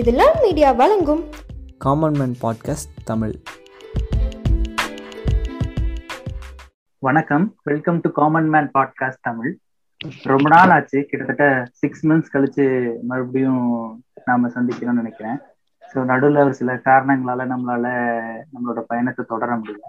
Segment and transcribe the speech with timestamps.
[0.00, 1.22] இது love media வழங்கும்.
[1.78, 3.34] Common man podcast Tamil.
[6.98, 7.54] வணக்கம்.
[7.62, 9.58] Welcome to common man podcast Tamil.
[10.22, 11.04] ரொம்ப நாள் ஆச்சு.
[11.04, 15.38] கிட்டத்தட்ட சிக்ஸ் மந்த்ஸ் கழிச்சு மறுபடியும் நாம சந்திக்கணும்னு நினைக்கிறேன்.
[15.92, 17.86] ஸோ நடுவில் ஒரு சில காரணங்களால நம்மளால
[18.54, 19.86] நம்மளோட பயணத்தை தொடர முடியல.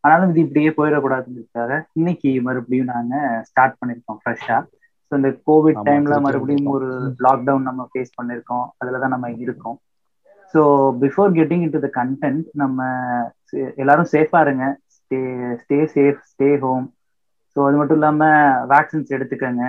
[0.00, 4.64] ஆனாலும் இது இப்படியே போயிடக்கூடாதுன்றதுக்காக இன்னைக்கு மறுபடியும் நாங்க ஸ்டார்ட் பண்ணிருக்கோம் ஃப்ரெஷ்ஷா
[5.12, 6.88] ஸோ இந்த கோவிட் டைம்ல மறுபடியும் ஒரு
[7.26, 8.66] லாக்டவுன் நம்ம ஃபேஸ் பண்ணிருக்கோம்.
[8.78, 9.76] அதுல தான் நம்ம இருக்கோம்.
[10.54, 10.60] So
[11.02, 12.78] before getting into the content நம்ம
[13.76, 14.66] எல்லாரும் சேஃபா இருங்க.
[14.96, 15.18] Stay
[15.62, 16.84] stay safe stay home
[17.56, 18.22] so அது மட்டும் இல்லாம
[18.70, 19.64] வேக்சின்ஸ் எடுத்துக்கங்க.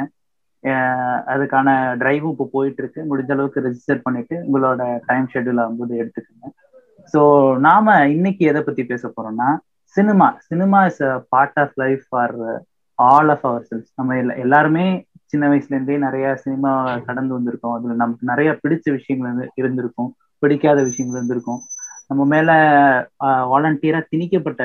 [1.33, 6.47] அதுக்கான டிரைவும் இப்போ போயிட்டு இருக்கு முடிஞ்ச அளவுக்கு ரெஜிஸ்டர் பண்ணிட்டு உங்களோட டைம் ஷெட்யூல் ஆகும்போது எடுத்துக்கோங்க.
[7.13, 7.21] ஸோ
[7.59, 9.49] நாம இன்னைக்கு எதை பத்தி பேச போறோம்னா
[9.95, 12.33] cinema cinema is a part of life for
[12.99, 14.85] all of ourselves நம்ம எல்லா- எல்லாருமே
[15.25, 17.73] சின்ன வயசுல இருந்தே நிறைய சினிமா கடந்து வந்திருக்கோம்.
[17.73, 20.15] அதுல நமக்கு நிறைய பிடிச்ச விஷயங்கள் இருந்து- இருந்திருக்கும்.
[20.39, 21.59] பிடிக்காத விஷயங்கள் இருந்திருக்கும்.
[22.07, 22.51] நம்ம மேல
[23.23, 24.63] வாலண்டியரா திணிக்கப்பட்ட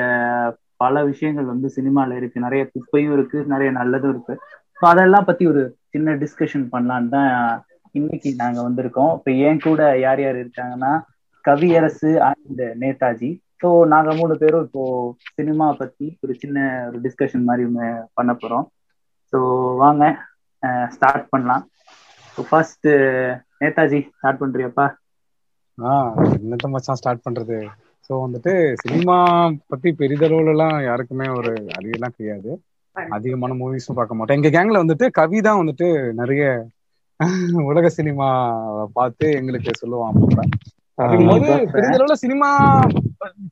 [0.75, 2.39] பல விஷயங்கள் வந்து சினிமால இருக்கு.
[2.39, 4.33] நிறைய குப்பையும் இருக்கு நிறைய நல்லதும் இருக்கு.
[4.81, 9.13] ஸோ அதெல்லாம் பத்தி ஒரு சின்ன டிஸ்கஷன் பண்ணலான்னு தான் இன்னைக்கு நாங்க வந்திருக்கோம்.
[9.13, 11.01] இப்போ என் கூட யார் யார் இருக்காங்கன்னா
[11.41, 13.39] கவியரசு அண்ட் நேதாஜி.
[13.63, 17.67] ஸோ நாங்க மூணு பேரும் இப்போ சினிமா பத்தி ஒரு சின்ன ஒரு டிஸ்கஷன் மாதிரி
[18.13, 18.65] பண்ண போறோம்.
[19.31, 20.29] ஸோ வாங்க.
[20.89, 21.69] ஸ்டார்ட் பண்ணலாம்.
[22.49, 22.87] ஃபர்ஸ்ட்
[23.59, 24.85] நேதாஜி ஸ்டார்ட் பண்றியாப்பா?
[25.81, 27.67] ஆஹ் என்னத்த மச்சான் ஸ்டார்ட் பண்றது?
[28.09, 29.17] சோ வந்துட்டு சினிமா
[29.67, 32.61] பத்தி பெரிதளவுல எல்லாம் யாருக்குமே ஒரு அறிவெல்லாம் கிடையாது.
[33.09, 34.41] அதிகமான மூவிஸும் பார்க்க மாட்டோம்.
[34.41, 36.65] எங்க கேங்ல வந்துட்டு கவி தான் வந்துட்டு நிறைய
[37.53, 38.27] உலக சினிமா
[38.93, 40.17] பார்த்து எங்களுக்கு சொல்லுவான்.
[40.97, 42.49] அப்படிங்கும்போது பெரிதளவுல சினிமா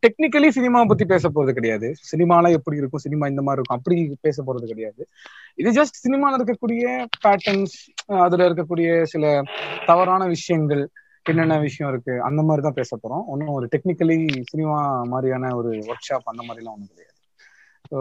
[0.04, 1.88] டெக்னிக்கலி சினிமா பத்தி பேச போறது கிடையாது.
[2.12, 3.96] சினிமாலாம் எப்படி இருக்கும் சினிமா இந்த மாதிரி இருக்கும் அப்படி
[4.28, 5.02] பேச போறது கிடையாது.
[5.62, 6.84] இது ஜஸ்ட் சினிமால இருக்கக்கூடிய
[7.26, 7.76] பேட்டர்ன்ஸ்
[8.26, 9.34] அதுல இருக்கக்கூடிய சில
[9.90, 10.84] தவறான விஷயங்கள்
[11.32, 13.24] என்னென்ன விஷயம் இருக்கு அந்த மாதிரி தான் பேச போறோம்.
[13.32, 14.18] ஒன்றும் ஒரு டெக்னிக்கலி
[14.52, 14.78] சினிமா
[15.14, 17.16] மாதிரியான ஒரு ஒர்க் ஷாப் அந்த மாதிரிலாம் ஒன்றும் கிடையாது.
[17.92, 18.00] ஸோ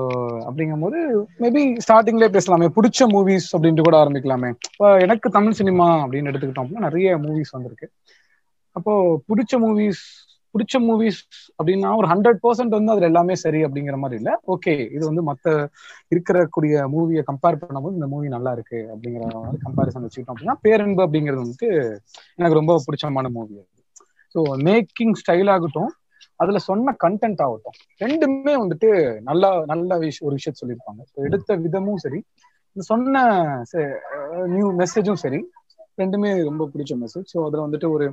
[0.49, 0.99] அப்படிங்கும்போது
[1.43, 2.67] மேபி ஸ்டார்டிங்லேயே பேசலாமே.
[2.77, 4.51] பிடிச்ச மூவிஸ் அப்படின்ட்டு கூட ஆரம்பிக்கலாமே.
[4.73, 7.89] இப்போ எனக்கு தமிழ் சினிமா அப்படின்னு எடுத்துக்கிட்டோம்னா நிறைய மூவிஸ் வந்திருக்கு.
[8.77, 8.95] அப்போ
[9.29, 10.03] பிடிச்ச மூவிஸ்
[10.55, 11.21] பிடிச்ச மூவிஸ்
[11.59, 14.31] அப்படின்னா ஒரு ஹண்ட்ரட் பர்சன்ட் வந்து அதுல எல்லாமே சரி அப்படிங்கிற மாதிரி இல்ல.
[14.55, 15.47] ஓகே இது வந்து மத்த
[16.13, 21.45] இருக்கக்கூடிய மூவியை கம்பேர் பண்ணும்போது இந்த மூவி நல்லா இருக்கு அப்படிங்கிற மாதிரி கம்பேரிசன் வச்சுக்கிட்டோம் அப்படின்னா பேரன்பு அப்படிங்கிறது
[21.45, 21.71] வந்துட்டு
[22.39, 23.69] எனக்கு ரொம்ப பிடிச்சமான மூவி அது.
[24.35, 25.93] ஸோ மேக்கிங் ஸ்டைல் ஆகட்டும்
[26.41, 28.89] அதுல சொன்ன கண்டென்ட் ஆகட்டும் ரெண்டுமே வந்துட்டு
[29.29, 31.01] நல்லா நல்ல விஷயம் ஒரு விஷயத்த சொல்லியிருப்பாங்க.
[31.13, 32.21] ஸோ எடுத்த விதமும் சரி
[32.77, 33.23] சொன்ன
[34.55, 35.41] நியூ மெசேஜும் சரி
[36.03, 38.07] ரெண்டுமே ரொம்ப பிடிச்ச மெசேஜ் ஸோ அதுல வந்துட்டு ஒரு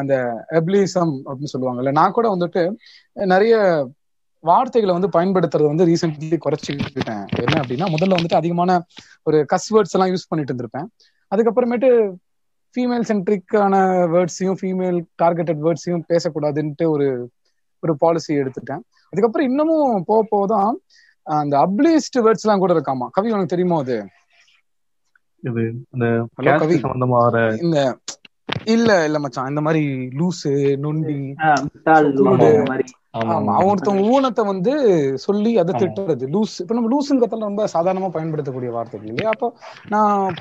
[0.00, 0.14] அந்த
[0.58, 2.62] எப்ளிசம் அப்படின்னு சொல்லுவாங்கல்ல நான் கூட வந்துட்டு
[3.34, 3.56] நிறைய
[4.44, 7.24] வார்த்தைகளை வந்து பயன்படுத்துறது வந்து ரீசென்ட்லி குறைச்சிக்கிட்டேன்.
[7.42, 8.80] என்ன அப்படின்னா முதல்ல வந்துட்டு அதிகமான
[9.22, 10.88] ஒரு கஸ் வேர்ட்ஸ் எல்லாம் யூஸ் பண்ணிட்டு இருந்திருப்பேன்.
[11.32, 11.90] அதுக்கப்புறமேட்டு
[12.74, 13.74] ஃபீமேல் சென்ட்ரிக்கான
[14.14, 17.08] வேர்ட்ஸையும் ஃபீமேல் டார்கெட்டட் வேர்ட்ஸையும் பேசக்கூடாதுன்ட்டு ஒரு
[17.82, 18.82] ஒரு பாலிசி எடுத்துட்டேன்.
[19.12, 20.72] அதுக்கப்புறம் இன்னமும் போக போதான்
[21.22, 23.06] அந்த அப்ளிஸ்ட் வேர்ட்ஸ் எல்லாம் கூட இருக்காமா?
[23.16, 23.96] கவி உனக்கு தெரியுமா அது?
[27.64, 27.78] இந்த
[28.68, 29.48] இல்ல இல்ல மச்சான்.
[29.48, 29.82] இந்த மாதிரி
[30.18, 31.18] லூசு நொண்டி
[33.66, 34.72] ஒருத்தவங்க ஊனத்தை வந்து
[35.18, 35.72] சொல்லி அதை.
[35.74, 36.24] திட்டுறது.
[36.34, 39.30] லூஸ் இப்ப நம்ம லூசுங்கிறதுல ரொம்ப சாதாரணமா பயன்படுத்தக்கூடிய வார்த்தைகள் இல்லையா?
[39.30, 39.48] அப்போ
[39.88, 40.34] நான்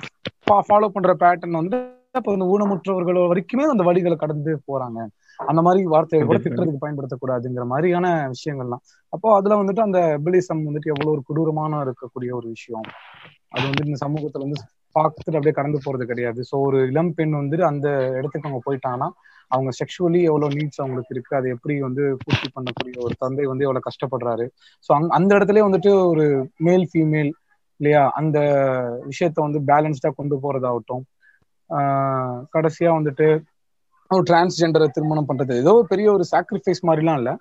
[0.69, 1.77] ஃபாலோ பண்ற பேட்டர்ன் வந்து
[2.16, 4.99] அப்போ இந்த ஊனமுற்றவர்கள் வரைக்குமே அந்த வழிகளை கடந்து போறாங்க.
[5.39, 6.37] அந்த மாதிரி வார்த்தைகள் கூட.
[6.37, 8.83] திட்டுறதுக்கு பயன்படுத்தக்கூடாதுங்கிற மாதிரியான விஷயங்கள்லாம்.
[9.13, 12.87] அப்போ அதுல வந்துட்டு அந்த பிலிசம் வந்துட்டு எவ்வளவு ஒரு கொடூரமான இருக்கக்கூடிய ஒரு விஷயம்.
[13.49, 14.59] அது வந்து இந்த சமூகத்துல வந்து
[14.97, 16.41] பார்த்துட்டு அப்படியே கடந்து போறது கிடையாது.
[16.41, 19.09] ஸோ ஒரு இளம் பெண் வந்து அந்த இடத்துக்கு அவங்க போயிட்டாங்கன்னா
[19.52, 23.88] அவங்க செக்ஷுவலி எவ்வளவு நீட்ஸ் அவங்களுக்கு இருக்கு அதை எப்படி வந்து பூர்த்தி பண்ணக்கூடிய ஒரு தந்தை வந்து எவ்வளவு
[23.90, 24.46] கஷ்டப்படுறாரு.
[24.85, 26.25] ஸோ அங் அந்த இடத்துல வந்துட்டு ஒரு
[26.58, 27.31] மேல் ஃபீமேல்
[27.80, 28.38] இல்லையா அந்த
[29.09, 31.03] விஷயத்த வந்து பேலன்ஸ்டா கொண்டு போறதாகட்டும்.
[31.69, 33.28] ஆஹ் கடைசியா வந்துட்டு
[34.12, 35.53] ஒரு டிரான்ஸ்ஜெண்டரை திருமணம் பண்றது.
[35.56, 37.31] ஏதோ பெரிய ஒரு சாக்ரிஃபைஸ் மாதிரிலாம் இல்ல.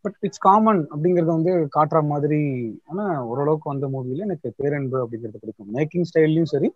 [0.00, 2.40] பட் இட்ஸ் காமன் அப்படிங்கறத வந்து காட்டுற மாதிரி
[2.84, 5.74] ஆனா ஓரளவுக்கு வந்த மூவில எனக்கு பேரன்பு அப்படிங்கிறது பிடிக்கும்.
[5.74, 6.68] மேக்கிங் ஸ்டைல்லையும் சரி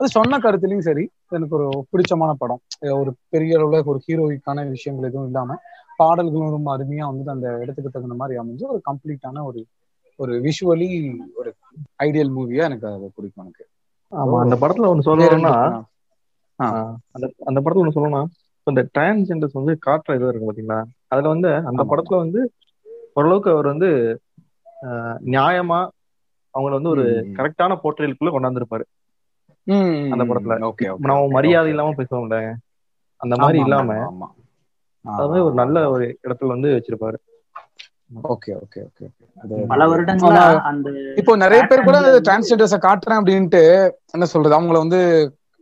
[0.00, 2.60] அது சொன்ன கருத்துலயும் சரி எனக்கு ஒரு பிடிச்சமான படம்.
[2.96, 5.56] ஒரு பெரிய அளவுல ஒரு ஹீரோயிக்கான விஷயங்கள் எதுவும் இல்லாம
[5.98, 9.60] பாடல்களும் ரொம்ப அருமையா வந்து அந்த இடத்துக்கு தகுந்த மாதிரி அமைஞ்சு ஒரு கம்ப்ளீட்டான ஒரு
[10.18, 10.88] ஒரு விஷுவலி
[11.36, 11.50] ஒரு
[12.04, 13.64] ஐடியல் மூவியா எனக்கு அது பிடிக்கும் எனக்கு.
[14.12, 15.54] ஆமா அந்த படத்துல ஒண்ணு சொல்லணும்னா
[17.14, 18.22] அந்த அந்த படத்துல ஒண்ணு சொல்லணும்னா
[18.66, 20.78] இந்த டிரான்ஸ்ஜெண்டர்ஸ் வந்து காட்டுற இது இருக்கு பாத்தீங்களா?
[21.12, 21.82] அதுல வந்து அந்த.
[21.90, 22.40] படத்துல வந்து
[23.16, 23.88] ஓரளவுக்கு அவர் வந்து
[25.28, 25.80] நியாயமா
[26.54, 27.04] அவங்கள வந்து ஒரு.
[27.38, 28.84] கரெக்டான போர்ட்ரேலுக்குள்ள கொண்டாந்துருப்பாரு.
[30.14, 30.56] அந்த படத்துல.
[31.08, 32.38] நம்ம மரியாதை இல்லாம பேசுவோம்ல.
[33.20, 33.92] அந்த மாதிரி இல்லாம
[35.04, 37.18] அது மாதிரி ஒரு நல்ல ஒரு இடத்துல வந்து வச்சிருப்பாரு.
[38.32, 39.06] Okay okay okay.
[39.72, 40.42] பல வருடங்களா.
[40.70, 40.88] அந்த
[41.20, 43.62] இப்போ நிறைய பேர் கூட டிரான்ஸ்ஜெண்டர்ஸ காட்டுறேன் அப்படின்ட்டு
[44.16, 44.56] என்ன சொல்றது?
[44.58, 45.00] அவங்கள வந்து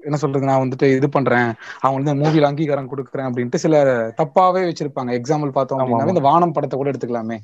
[0.00, 0.48] என்ன சொல்றது?
[0.50, 1.50] நான் வந்துட்டு இது பண்றேன்.
[1.80, 3.82] அவங்க வந்து மூவில அங்கீகாரம் கொடுக்குறேன் அப்படின்ட்டு சில
[4.20, 5.10] தப்பாவே வச்சிருப்பாங்க.
[5.20, 6.14] எக்ஸாம்பிள் பார்த்தோம் அப்படின்னா.
[6.14, 7.38] இந்த வானம் படத்தை கூட எடுத்துக்கலாமே.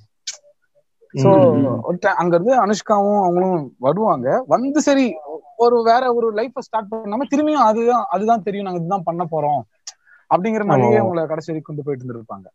[1.15, 1.31] சோ
[2.23, 4.27] அங்க இருந்து அனுஷ்காவும் அவங்களும் வருவாங்க.
[4.55, 5.07] வந்து சரி
[5.59, 8.67] ஒரு வேற ஒரு லைஃப் ஸ்டார்ட் பண்ணாம திரும்பியும் அதுதான் அதுதான் தெரியும்.
[8.67, 9.63] நாங்க இதுதான் பண்ண போறோம்.
[10.31, 10.99] அப்படிங்கிற மாதிரியே.
[11.01, 12.49] அவங்கள கடைசி வரைக்கும் கொண்டு போயிட்டு இருந்திருப்பாங்க.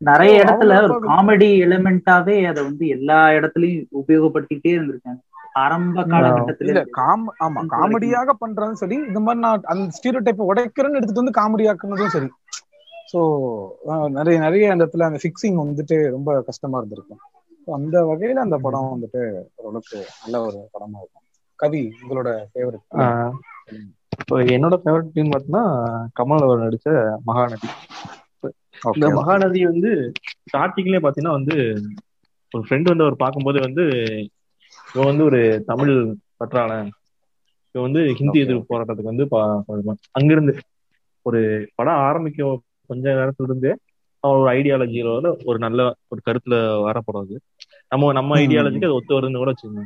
[0.00, 5.20] நிறைய இடத்துல ஒரு காமெடி எலிமெண்டாவே அதை வந்து எல்லா இடத்துலயும் உபயோகப்படுத்திட்டே இருந்திருக்காங்க.
[5.54, 6.82] ஆரம்ப காலகட்டத்துல.
[6.90, 7.60] காம் ஆமா.
[7.74, 12.28] காமெடியாக பண்றதும் சரி இந்த மாதிரி நான் அந்த ஸ்டீரியோ டைப் உடைக்கிறேன்னு எடுத்துட்டு வந்து காமெடி ஆக்குனதும் சரி.
[13.12, 13.20] சோ
[14.08, 17.22] நிறைய நிறைய இடத்துல அந்த ஃபிக்ஸிங் வந்துட்டு ரொம்ப கஷ்டமா இருந்திருக்கும்.
[17.68, 19.22] அந்த வகையில அந்த படம் வந்துட்டு
[19.54, 21.24] ஓரளவுக்கு நல்ல ஒரு படமா இருக்கும்.
[21.60, 23.34] கவி உங்களோட ஃபேவரட் ஆஹ்
[24.20, 25.64] இப்போ என்னோட ஃபேவரட் டீம் பார்த்தீங்கன்னா
[26.16, 26.88] கமல் அவர் நடிச்ச
[27.28, 27.68] மகாநதி
[28.90, 29.90] இந்த மகாநதி வந்து
[30.44, 31.56] ஸ்டார்டிங்லேயே பார்த்தீங்கன்னா வந்து
[32.52, 33.84] ஒரு ஃப்ரெண்டு வந்து அவர் பார்க்கும்போது வந்து
[34.88, 35.92] இவன் வந்து ஒரு தமிழ்
[36.38, 36.88] பற்றாளன்
[37.74, 38.38] இவன் வந்து ஹிந்தி.
[38.42, 39.24] எதிர்ப்பு போராட்டத்துக்கு வந்து.
[40.14, 40.52] அங்கிருந்து
[41.26, 41.40] ஒரு
[41.76, 42.46] படம் ஆரம்பிக்க
[42.90, 43.70] கொஞ்ச நேரத்துல இருந்து
[44.24, 45.80] அவன் ஒரு ஐடியாலஜியோட ஒரு நல்ல
[46.12, 46.54] ஒரு கருத்துல
[46.86, 47.34] வரப்படாது
[47.92, 48.38] நம்ம நம்ம.
[48.42, 49.84] ஐடியாலஜிக்கு அது ஒத்து வருதுன்னு கூட வச்சுக்கோங்க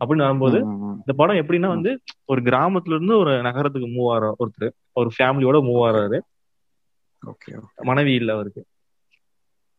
[0.00, 4.70] அப்படின்னு வரும்போது இந்த படம் எப்படின்னா வந்து ஒரு கிராமத்துல இருந்து ஒரு நகரத்துக்கு மூவ் ஆற ஒருத்தர்.
[4.92, 6.20] ஒரு ஃபேமிலியோட மூவ் ஆறாரு.
[7.76, 8.64] மனைவி இல்ல அவருக்கு.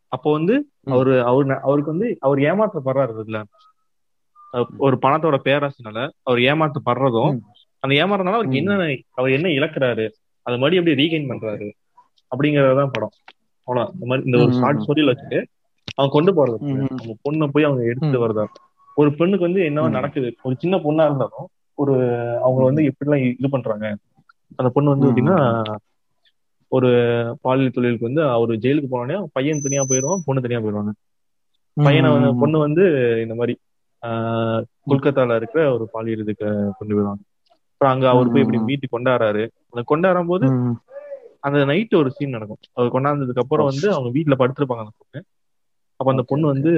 [0.07, 3.43] அப்போ வந்து அவரு அவரு அவருக்கு வந்து அவர் ஏமாற்றப்படுறாரு இதுல
[4.77, 7.39] ஒரு பணத்தோட பேராசினால அவர் ஏமாற்றப்படுறதும்.
[7.79, 8.57] அந்த ஏமாறதுனால அவருக்கு.
[8.57, 8.73] என்ன
[9.11, 11.71] அவர் என்ன இழக்கிறாரு அது மாதிரி எப்படி ரீகைன் பண்றாரு
[12.35, 13.11] அப்படிங்கறதுதான் படம்.
[13.63, 14.79] அவ்வளவு இந்த மாதிரி இந்த ஒரு ஷார்ட்.
[14.79, 15.43] ஸ்டோரியில வச்சுட்டு
[15.95, 16.59] அவங்க கொண்டு போறது.
[16.59, 18.47] அவங்க பொண்ணை போய் அவங்க எடுத்துட்டு ம்.
[18.97, 19.93] ஒரு பெண்ணுக்கு வந்து என்ன ம்.
[19.93, 21.47] நடக்குது ஒரு சின்ன பொண்ணா இருந்தாலும்
[21.77, 21.93] ஒரு
[22.43, 23.85] அவங்க வந்து எப்படிலாம் இது பண்றாங்க
[24.59, 25.37] அந்த பொண்ணு வந்து எப்படின்னா
[26.71, 26.89] ஒரு
[27.43, 30.93] பாலியல் தொழிலுக்கு வந்து அவர் ஜெயிலுக்கு போனோடனே பையன் தனியா போயிடுவான் பொண்ணு தனியா போயிடுவாங்க
[31.77, 32.29] பையனை வந்து.
[32.41, 32.83] பொண்ணு வந்து
[33.23, 33.53] இந்த மாதிரி
[34.03, 37.23] ஆஹ் கொல்கத்தால இருக்கிற ஒரு பாலியல் இதுக்கு கொண்டு போயிடுவாங்க
[37.71, 38.59] அப்புறம் அங்க அவர் போய் இப்படி.
[38.67, 40.47] மீட்டு கொண்டாடுறாரு அந்த கொண்டாடும் போது.
[41.43, 45.19] அந்த நைட் ஒரு சீன் நடக்கும் அவர் கொண்டாந்ததுக்கு அப்புறம் வந்து அவங்க வீட்டுல படுத்திருப்பாங்க அந்த பொண்ணு
[45.99, 46.45] அப்ப அந்த பொண்ணு.
[46.53, 46.71] வந்து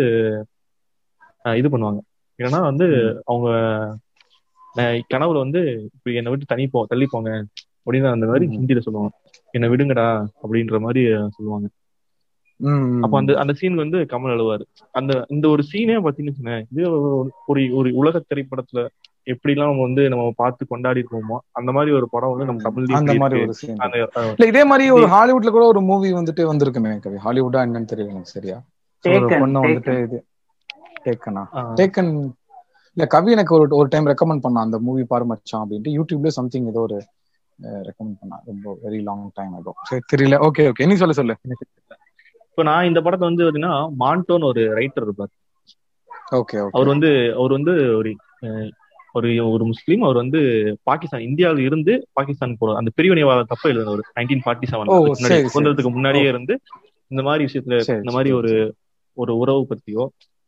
[1.56, 2.00] இது பண்ணுவாங்க.
[2.38, 3.50] ஏன்னா வந்து அவங்க
[5.14, 7.46] கனவுல வந்து இப்படி என்னை விட்டு தனி போ தள்ளி போங்க.
[7.86, 8.58] அப்படின்னு அந்த மாதிரி.
[8.58, 9.22] ஹிந்தியில சொல்லுவாங்க.
[9.52, 11.68] என்னை விடுங்கடா அப்படின்ற மாதிரி சொல்லுவாங்க.
[12.56, 13.04] ம்.
[13.04, 14.62] அப்ப அந்த அந்த சீன் வந்து கமல் அழுவாரு.
[14.92, 18.88] அந்த இந்த ஒரு சீனே பாத்தீங்கன்னு இது ஒரு- ஒரு உலக திரைப்படத்துல
[19.26, 23.14] எப்படிலாம் நம்ம வந்து நம்ம பார்த்து கொண்டாடி இருக்கோமோ அந்த மாதிரி ஒரு படம் வந்து நம்ம தமிழ்லயும் அந்த
[23.14, 23.68] மாதிரி இருக்கு.
[23.68, 27.16] ஒரு இல்ல இதே மாதிரி ஒரு ஹாலிவுட்ல கூட ஒரு மூவி வந்துட்டு வந்திருக்குமே கவி.
[27.16, 28.64] ஹாலிவுட்டா என்னன்னு தெரியல சரியா.
[29.40, 30.04] பொண்ணு வந்துட்டு.
[30.04, 30.26] இது
[31.08, 31.44] டேக்கனா
[31.80, 32.12] டேக்கன்
[32.98, 35.96] இல்ல கவி எனக்கு ஒரு ஒரு டைம் ரெக்கமெண்ட் பண்ணான் அந்த மூவி பாரு மச்சான் அப்படின்ட்டு.
[35.98, 36.98] யூடியூப்ல சம்திங் ஏதோ ஒரு
[37.88, 40.36] ரெக்கமெண்ட் பண்ணா ரொம்ப வெரி லாங் டைம் ஆகும் சரி தெரியல.
[40.48, 41.36] ஓகே ஓகே நீ சொல்லு சொல்லு.
[42.50, 45.32] இப்ப நான் இந்த படத்தை வந்து பாத்தீங்கன்னா மாண்டோன்னு ஒரு ரைட்டர் இருப்பார்.
[46.40, 47.10] ஓகே அவர் வந்து
[47.40, 48.12] அவர் வந்து ஒரு
[49.18, 50.02] ஒரு ஒரு முஸ்லீம்.
[50.06, 50.40] அவர் வந்து
[50.90, 54.04] பாகிஸ்தான் இந்தியாவில் இருந்து பாகிஸ்தான் போற அந்த பிரிவினைவாத தப்ப எழுதினவர்.
[54.18, 54.92] Nineteen forty seven.
[55.54, 56.56] சுதந்திரத்துக்கு முன்னாடியே இருந்து
[57.12, 58.54] இந்த மாதிரி விஷயத்துல இந்த மாதிரி ஒரு
[59.18, 60.04] ஒரு உறவு பத்தியோ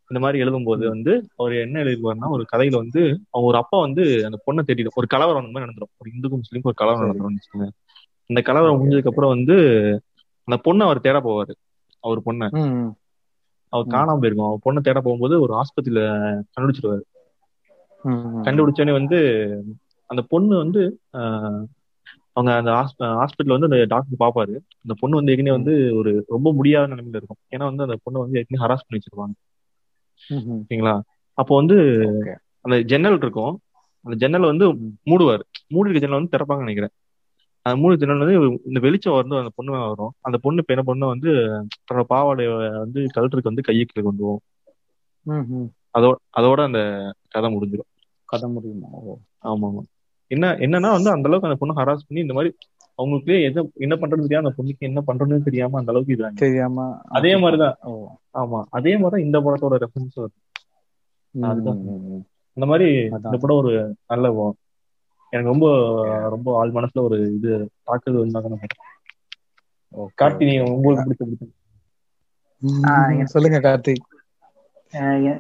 [0.10, 4.38] இந்த மாதிரி எழுதும்போது வந்து அவர் என்ன எழுதிருவாருன்னா ஒரு கதையில வந்து அவங்க ஒரு அப்பா வந்து அந்த
[4.48, 5.94] பொண்ணை தேடிடும் ஒரு கலவரம் அந்த மாதிரி நடந்துரும்.
[5.98, 7.68] ஒரு இந்துக்கும் முஸ்லீமுக்கும் ஒரு கலவரம் வச்சுக்கோங்க.
[8.28, 9.56] அந்த கலவரம் முடிஞ்சதுக்கு அப்புறம் வந்து
[10.48, 11.54] அந்த பொண்ணை அவர் தேட போவாரு.
[12.00, 12.48] அவர் பொண்ணை.
[13.70, 13.86] அவர்.
[13.88, 14.48] காணாம போயிருக்கும்.
[14.48, 16.02] அவர் பொண்ணை தேட போகும்போது ஒரு ஆஸ்பத்திரியில
[16.56, 17.02] கண்டுபிடிச்சிருவாரு.
[18.44, 19.20] கண்டுபிடிச்சோடனே வந்து
[20.10, 21.00] அந்த பொண்ணு வந்து
[22.34, 22.72] அவங்க அந்த
[23.06, 27.38] ஹாஸ்பிட்டல் வந்து அந்த டாக்டர் பாப்பாரு அந்த பொண்ணு வந்து ஏற்கனவே வந்து ஒரு ரொம்ப முடியாத நிலைமையில இருக்கும்.
[27.52, 29.36] ஏன்னா வந்து அந்த பொண்ணை வந்து ஏற்கனவே ஹராஸ் பண்ணி வச்சிருப்பாங்க.
[29.36, 29.49] ம்.
[30.30, 31.02] ஓகேங்களா?
[31.34, 31.76] அப்போ வந்து
[32.62, 33.60] அந்த ஜன்னல் இருக்கும்.
[34.02, 34.74] அந்த ஜன்னல் வந்து.
[35.06, 35.40] மூடுவார்.
[35.68, 36.94] மூடி இருக்க ஜன்னல் வந்து திறப்பாங்கன்னு நினைக்கிறேன்.
[37.62, 40.12] அந்த மூணு ஜன்னல் வந்து இந்த வெளிச்சம் வந்து அந்த பொண்ணு வரும்.
[40.22, 44.42] அந்த பொண்ணு என்ன பொண்ணு வந்து தன்னோட பாவாடைய வந்து கழுத்துக்கு வந்து கையை கீழே கொண்டு போகும்.
[45.22, 45.72] ம், ம்.
[45.98, 48.88] அதோட அதோட அந்த கதை முடிஞ்சிடும் கதை முடியுமா.
[49.44, 49.82] ஆமா ஆமா
[50.28, 52.56] என்ன என்னன்னா வந்து அந்த அளவுக்கு அந்த பொண்ணு ஹராஸ் பண்ணி இந்த மாதிரி
[53.00, 57.36] அவங்களுக்கு எது என்ன பண்றதுன்னு தெரியாம அந்த பொண்ணுக்கு என்ன பண்றதுன்னு தெரியாம அந்த அளவுக்கு இதாங்க தெரியாம அதே
[57.38, 57.78] மாதிரிதான்.
[58.34, 58.64] ஆமா.
[58.70, 60.38] அதே மாதிரிதான் இந்த படத்தோட ரெஃபரன்ஸ் வருது.
[62.56, 62.92] அந்த மாதிரி.
[63.04, 64.56] இந்த படம் ஒரு நல்ல படம்.
[65.30, 65.66] எனக்கு ரொம்ப
[66.30, 68.56] ரொம்ப ஆள் மனசுல ஒரு இது தாக்குதல் இருந்தாங்க
[70.22, 70.70] கார்த்தி.
[70.72, 74.08] உங்களுக்கு பிடிச்ச சொல்லுங்க கார்த்திக்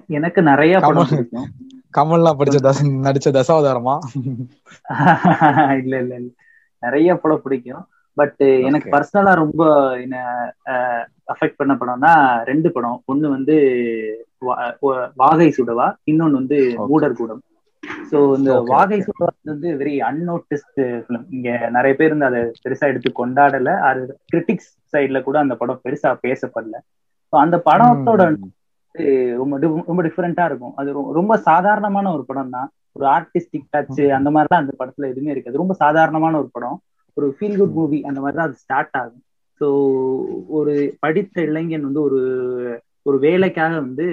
[0.08, 1.10] எனக்கு நிறைய படம் கமல்.
[1.10, 1.48] பிடிக்கும்.
[1.98, 3.98] கமல்லாம் படிச்ச தச நடிச்ச தசாவதாரமா?
[5.82, 6.30] இல்ல இல்ல இல்ல.
[6.82, 7.84] நிறைய படம் பிடிக்கும்.
[8.18, 8.88] பட் எனக்கு.
[8.96, 9.64] பர்சனலா ரொம்ப
[10.04, 10.16] என்ன
[11.34, 12.98] அஃபெக்ட் பண்ண படம்னா ரெண்டு படம்.
[13.12, 13.56] ஒண்ணு வந்து
[15.22, 15.88] வாகை சுடவா.
[16.12, 16.60] இன்னொன்னு வந்து.
[16.90, 17.42] மூடர் கூடம்.
[18.12, 19.00] சோ இந்த வாகை.
[19.02, 23.70] சுடவா வந்து வெரி அன்நோட்டிஸ்ட் ஃபிலிம் இங்க நிறைய பேர் வந்து அதை பெருசா எடுத்து கொண்டாடல.
[23.90, 26.78] அது கிரிட்டிக்ஸ் சைட்ல கூட அந்த படம் பெருசா பேசப்படல.
[27.34, 28.52] So அந்த படத்தோட ம்,
[29.00, 30.74] வந்து ரொம்ப ரொம்ப டிஃப்ரெண்டா இருக்கும்.
[30.75, 35.58] அது ரொம்ப சாதாரணமான ஒரு படம் தான் ஒரு ஆர்டிஸ்டிக் டச் அந்த மாதிரிலாம் அந்த படத்துல எதுவுமே இருக்காது.
[35.58, 36.77] ரொம்ப சாதாரணமான ஒரு படம்.
[37.18, 39.24] ஒரு ஃபீல் குட் மூவி அந்த மாதிரி தான் அது ஸ்டார்ட் ஆகும்.
[39.62, 39.68] ஸோ
[40.50, 42.20] ஒரு படித்த இளைஞன் வந்து ஒரு
[43.01, 44.06] ஒரு வேலைக்காக வந்து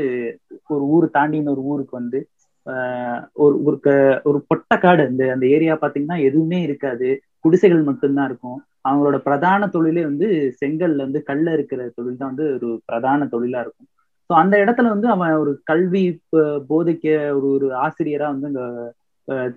[0.66, 2.18] ஒரு ஊர் தாண்டி இன்னொரு ஊருக்கு வந்து
[2.66, 3.78] ஆஹ் ஒரு ஒரு
[4.24, 7.08] ஒரு பொட்டக்காடு அந்த அந்த ஏரியா பாத்தீங்கன்னா எதுவுமே இருக்காது.
[7.40, 8.58] குடிசைகள் மட்டும்தான் இருக்கும்.
[8.88, 10.26] அவங்களோட பிரதான தொழிலே வந்து
[10.60, 13.88] செங்கல்ல வந்து கல்ல இருக்கிற தொழில் தான் வந்து ஒரு பிரதான தொழிலா இருக்கும்.
[14.30, 16.02] ஸோ அந்த இடத்துல வந்து அவன் ஒரு கல்வி
[16.32, 17.06] போதைக்க போதிக்க
[17.36, 18.62] ஒரு ஒரு ஆசிரியரா வந்து அங்க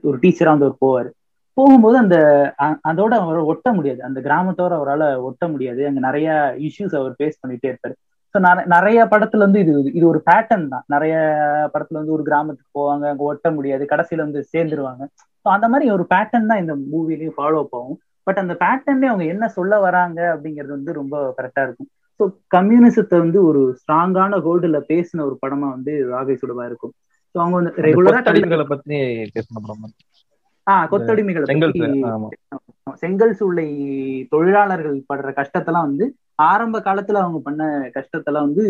[0.04, 1.10] ஒரு டீச்சரா வந்து அவர் போவாரு.
[1.58, 2.18] போகும்போது அந்த
[2.62, 4.04] அ- அதோட அவரை ஒட்ட முடியாது.
[4.04, 5.88] அந்த கிராமத்தோட அவரால் ஒட்ட முடியாது.
[5.88, 7.96] அங்க நிறைய இஷ்யூஸ் அவர் ஃபேஸ் பண்ணிட்டே இருப்பாரு.
[8.36, 10.84] ஸோ நிறைய படத்துல வந்து இது இது ஒரு பேட்டர்ன் தான்.
[10.88, 11.14] நிறைய
[11.74, 15.04] படத்துல வந்து ஒரு கிராமத்துக்கு போவாங்க அங்க ஒட்ட முடியாது கடைசியில வந்து சேர்ந்துருவாங்க.
[15.46, 17.98] ஸோ அந்த மாதிரி ஒரு பேட்டர்ன் தான் இந்த மூவிலையும் ஃபாலோ ஆகும்.
[18.28, 21.90] பட் அந்த பேட்டர்ன்லேயே அவங்க என்ன சொல்ல வராங்க அப்படிங்கிறது வந்து ரொம்ப கரெக்டா இருக்கும்.
[22.20, 22.24] ஸோ
[22.56, 26.94] கம்யூனிசத்தை வந்து ஒரு ஸ்ட்ராங்கான ஹோல்டுல பேசின ஒரு படமா வந்து வாகை சுடவா இருக்கும்.
[27.36, 28.20] ஸோ அவங்க வந்து ரெகுலரா
[28.72, 28.92] பத்தி
[29.36, 29.60] பேசின
[30.68, 31.46] ஆஹ் கொத்தடிமைகளை
[33.00, 33.68] செங்கல் சூளை,
[34.30, 36.06] தொழிலாளர்கள் படுற கஷ்டத்தெல்லாம் வந்து
[36.44, 37.64] ஆரம்ப காலத்துல அவங்க பண்ண
[37.96, 38.66] கஷ்டத்தெல்லாம் வந்து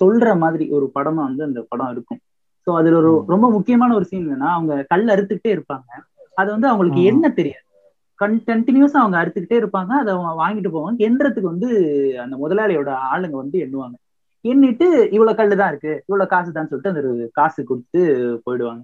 [0.00, 2.20] சொல்ற மாதிரி ஒரு படமா வந்து அந்த படம் இருக்கும்.
[2.66, 5.88] சோ அதுல ஒரு ரொம்ப முக்கியமான ஒரு சீன் என்னன்னா அவங்க கல் அறுத்துக்கிட்டே இருப்பாங்க.
[6.34, 7.02] அது வந்து அவங்களுக்கு.
[7.04, 7.65] என்ன தெரியாது.
[8.18, 9.92] கண்டினியூஸா அவங்க அறுத்துக்கிட்டே இருப்பாங்க.
[10.00, 10.98] அதை அவங்க வாங்கிட்டு போவாங்க.
[11.08, 11.68] எண்றதுக்கு வந்து
[12.20, 13.96] அந்த முதலாளியோட ஆளுங்க வந்து எண்ணுவாங்க.
[14.44, 15.92] எண்ணிட்டு இவ்வளவு கல்லு தான் இருக்கு.
[16.08, 18.00] இவ்வளவு காசு தான் சொல்லிட்டு அந்த ஒரு காசு கொடுத்து
[18.46, 18.82] போயிடுவாங்க.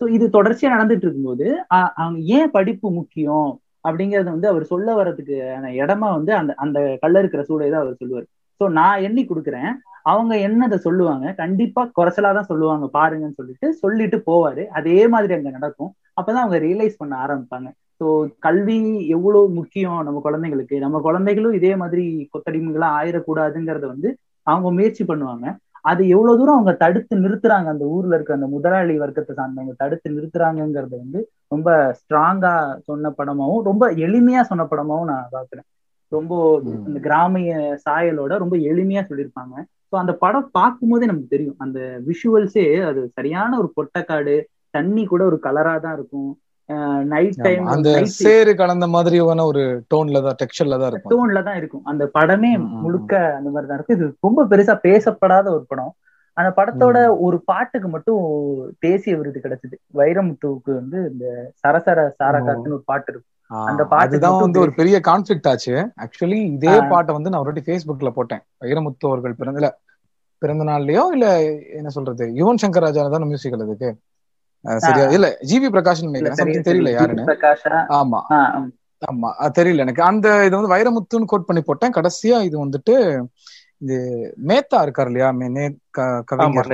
[0.00, 3.50] ஸோ இது தொடர்ச்சியா நடந்துட்டு இருக்கும்போது அ- அவங்க ஏன் படிப்பு முக்கியம்
[3.84, 5.34] அப்படிங்கறத வந்து அவர் சொல்ல வர்றதுக்கு
[5.76, 8.26] இடமா வந்து அந்த அந்த கல்ல இருக்கிற சூழலை தான் அவர் சொல்லுவார்.
[8.60, 9.70] ஸோ நான் எண்ணி கொடுக்குறேன்.
[10.02, 14.66] அவங்க என்னதை சொல்லுவாங்க கண்டிப்பா குறைச்சலா தான் சொல்லுவாங்க பாருங்கன்னு சொல்லிட்டு சொல்லிட்டு போவாரு.
[14.70, 15.90] அதே மாதிரி அங்க நடக்கும்.
[16.20, 17.68] அப்பதான் அவங்க ரியலைஸ் பண்ண ஆரம்பிப்பாங்க.
[18.00, 18.06] ஸோ
[18.38, 18.76] கல்வி
[19.08, 24.08] எவ்வளவு முக்கியம் நம்ம குழந்தைங்களுக்கு நம்ம குழந்தைகளும் இதே மாதிரி கொத்தடிமைகளா ஆயிடக்கூடாதுங்கிறத வந்து
[24.46, 25.46] அவங்க முயற்சி பண்ணுவாங்க.
[25.84, 27.68] அது எவ்வளவு தூரம் அவங்க தடுத்து நிறுத்துறாங்க?
[27.68, 31.68] அந்த ஊர்ல இருக்க அந்த முதலாளி வர்க்கத்தை சார்ந்தவங்க தடுத்து நிறுத்துறாங்கங்கிறத வந்து ரொம்ப
[32.00, 32.52] ஸ்ட்ராங்கா
[32.84, 35.66] சொன்ன படமாவும் ரொம்ப எளிமையா சொன்ன படமாவும் நான் பாக்குறேன்
[36.12, 36.34] ரொம்ப
[36.64, 36.80] ம்.
[36.86, 37.52] அந்த கிராமிய
[37.84, 39.54] சாயலோட ரொம்ப எளிமையா சொல்லியிருப்பாங்க.
[39.90, 41.58] ஸோ அந்த படம் பார்க்கும்போதே நமக்கு தெரியும்.
[41.58, 44.34] அந்த விஷுவல்ஸே அது சரியான ஒரு பொட்டக்காடு
[44.70, 46.30] தண்ணி கூட ஒரு கலரா தான் இருக்கும்.
[47.12, 51.12] நைட் டைம் அந்த சேரு கலந்த மாதிரியான ஒரு டோன்ல தான் டெக்ஸ்சர்ல தான் இருக்கும்.
[51.14, 51.84] டோன்ல தான் இருக்கும்.
[51.90, 52.52] அந்த படமே
[52.84, 53.98] முழுக்க அந்த மாதிரி தான் இருக்கும்.
[53.98, 55.92] இது ரொம்ப பெருசா பேசப்படாத ஒரு படம்.
[56.36, 58.22] அந்த படத்தோட ஒரு பாட்டுக்கு மட்டும்
[58.86, 59.76] தேசிய விருது கிடைச்சது.
[60.00, 61.26] வைரமுத்துவுக்கு வந்து இந்த
[61.62, 63.30] சரசர சாரகாத்துன்னு ஒரு பாட்டு இருக்கும்.
[63.70, 65.74] அந்த அதுதான் மட்டும் வந்து ஒரு பெரிய கான்ஃபிளிக்ட் ஆச்சு.
[66.04, 66.74] ஆக்சுவலி இதே.
[66.92, 68.42] பாட்டை வந்து நான் ஒரு Facebookல போட்டேன்.
[68.64, 69.68] வைரமுத்து அவர்கள் பிறந்தல
[70.42, 71.26] பிறந்த நாள்லயோ இல்ல
[71.78, 73.90] என்ன சொல்றது யுவன் சங்கர் ராஜா தான் மியூசிக் அதுக்கு?
[74.76, 75.06] சரியா?
[75.08, 76.90] இல்ல ஜிவி பிரகாஷ் நினைக்கிறேன் தெரியல.
[76.90, 77.24] யாருன்னு.
[77.88, 78.20] ஆமா.
[78.28, 78.72] ஆம்.
[79.54, 80.02] தெரியல எனக்கு.
[80.02, 81.92] அந்த இது வந்து வைரமுத்துன்னு கோட் பண்ணி போட்டேன்.
[81.92, 82.94] கடைசியா இது வந்துட்டு
[83.78, 83.96] இது
[84.46, 85.28] மேத்தா இருக்கார் இல்லையா?
[86.24, 86.68] கவிஞர்.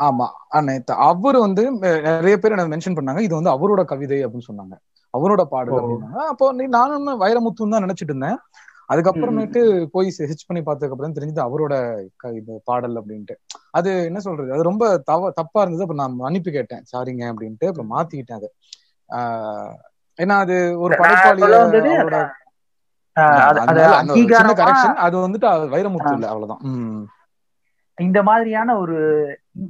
[0.00, 0.26] ஆமா
[0.60, 3.18] நேத்தா அவர் வந்து நிறைய பேர் எனக்கு மென்ஷன் பண்ணாங்க.
[3.18, 4.74] இது வந்து அவரோட கவிதை அப்படின்னு சொன்னாங்க.
[5.18, 5.74] அவரோட பாடல்.
[5.74, 8.38] அப்படின்னாங்க அப்போ நீ நானும் வைரமுத்துன்னு தான் நினைச்சிட்டு இருந்தேன்.
[8.90, 11.74] அதுக்கப்புறமேட்டு போய் ஹெச் பண்ணி பார்த்ததுக்கு அப்புறம் தெரிஞ்சது அவரோட
[12.34, 13.34] இது பாடல் அப்படின்ட்டு.
[13.70, 14.52] அது என்ன சொல்றது?
[14.52, 15.82] அது ரொம்ப தவ தப்பா இருந்தது.
[15.82, 16.82] அப்ப நான் மன்னிப்பு கேட்டேன்.
[16.90, 18.48] சாரிங்க அப்படின்ட்டு அப்புறம் மாத்திக்கிட்டேன் அது.
[20.18, 22.18] ஏன்னா அது ஒரு நான் படைப்பாளி சொல்ல வந்தது அவரோட
[23.16, 23.22] ஆ,
[25.00, 26.62] அது- வந்துட்டு வைரமுத்து இல்ல அவ்வளவுதான்.
[27.98, 28.98] இந்த மாதிரியான ஒரு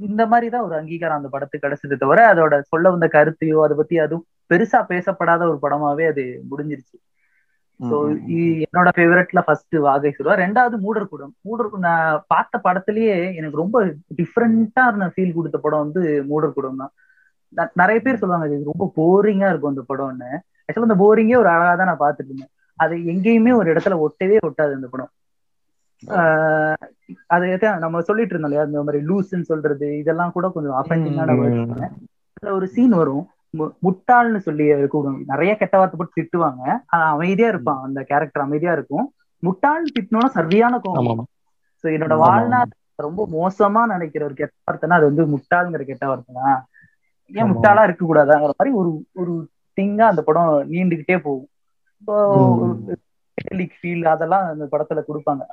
[0.01, 3.97] இந்த மாதிரி தான் ஒரு அங்கீகாரம் அந்த படத்துக்கு கிடைச்சது தவிர அதோட சொல்ல வந்த கருத்தையோ அதை பத்தி
[3.97, 6.97] அதுவும் பெருசா பேசப்படாத ஒரு படமாவே அது முடிஞ்சிருச்சு.
[7.81, 8.17] உம்
[8.65, 11.31] என்னோட ஃபேவரட்ல ஃபர்ஸ்ட் வாகை சுடுவா ரெண்டாவது மூடர்குடம்.
[11.41, 13.77] மூடர் நான் பார்த்த படத்திலேயே எனக்கு ரொம்ப
[14.15, 16.93] டிஃப்ரெண்டா இருந்த ஃபீல் கொடுத்த படம் வந்து மூடர்குடம் தான்.
[17.73, 20.29] நிறைய பேர் சொல்லுவாங்க இது ரொம்ப போரிங்கா இருக்கும் அந்த படம்னு.
[20.65, 22.51] ஆக்சுவலா அந்த போரிங்கே ஒரு அழகா தான் நான் பார்த்துட்டு இருந்தேன்.
[22.79, 25.11] அது எங்கேயுமே ஒரு இடத்துல ஒட்டவே ஒட்டாது அந்த படம்.
[26.03, 26.85] ஆஹ்
[27.25, 31.35] அது நம்ம சொல்லிட்டு இருந்தோம் இல்லையா இந்த மாதிரி லூஸ்ன்னு சொல்றது இதெல்லாம் கூட கொஞ்சம் அஃபெண்டிங்கான
[32.51, 33.25] ஒரு சீன் வரும்.
[33.85, 36.61] முட்டாள்னு சொல்லி கூடுவாங்க நிறைய கெட்ட வார்த்தை போட்டு திட்டுவாங்க.
[36.93, 37.81] ஆனா அமைதியா இருப்பான்.
[37.87, 39.07] அந்த கேரக்டர் அமைதியா இருக்கும்.
[39.43, 41.23] முட்டாள் திட்டினோட சரியான ஆமா
[41.83, 42.71] சோ என்னோட வாழ்நாள்
[43.05, 46.59] ரொம்ப மோசமா நினைக்கிற ஒரு கெட்ட வார்த்தைனா அது வந்து முட்டாள்ங்கிற கெட்ட வார்த்தை தான்.
[47.31, 47.49] ஏன்.
[47.51, 48.91] முட்டாளா இருக்க கூடாதாங்கிற மாதிரி ஒரு
[49.21, 49.33] ஒரு
[49.77, 51.47] திங்கா அந்த படம் நீண்டுகிட்டே போகும்.
[53.77, 55.43] ஃபீல் அதெல்லாம் அந்த படத்துல கொடுப்பாங்க.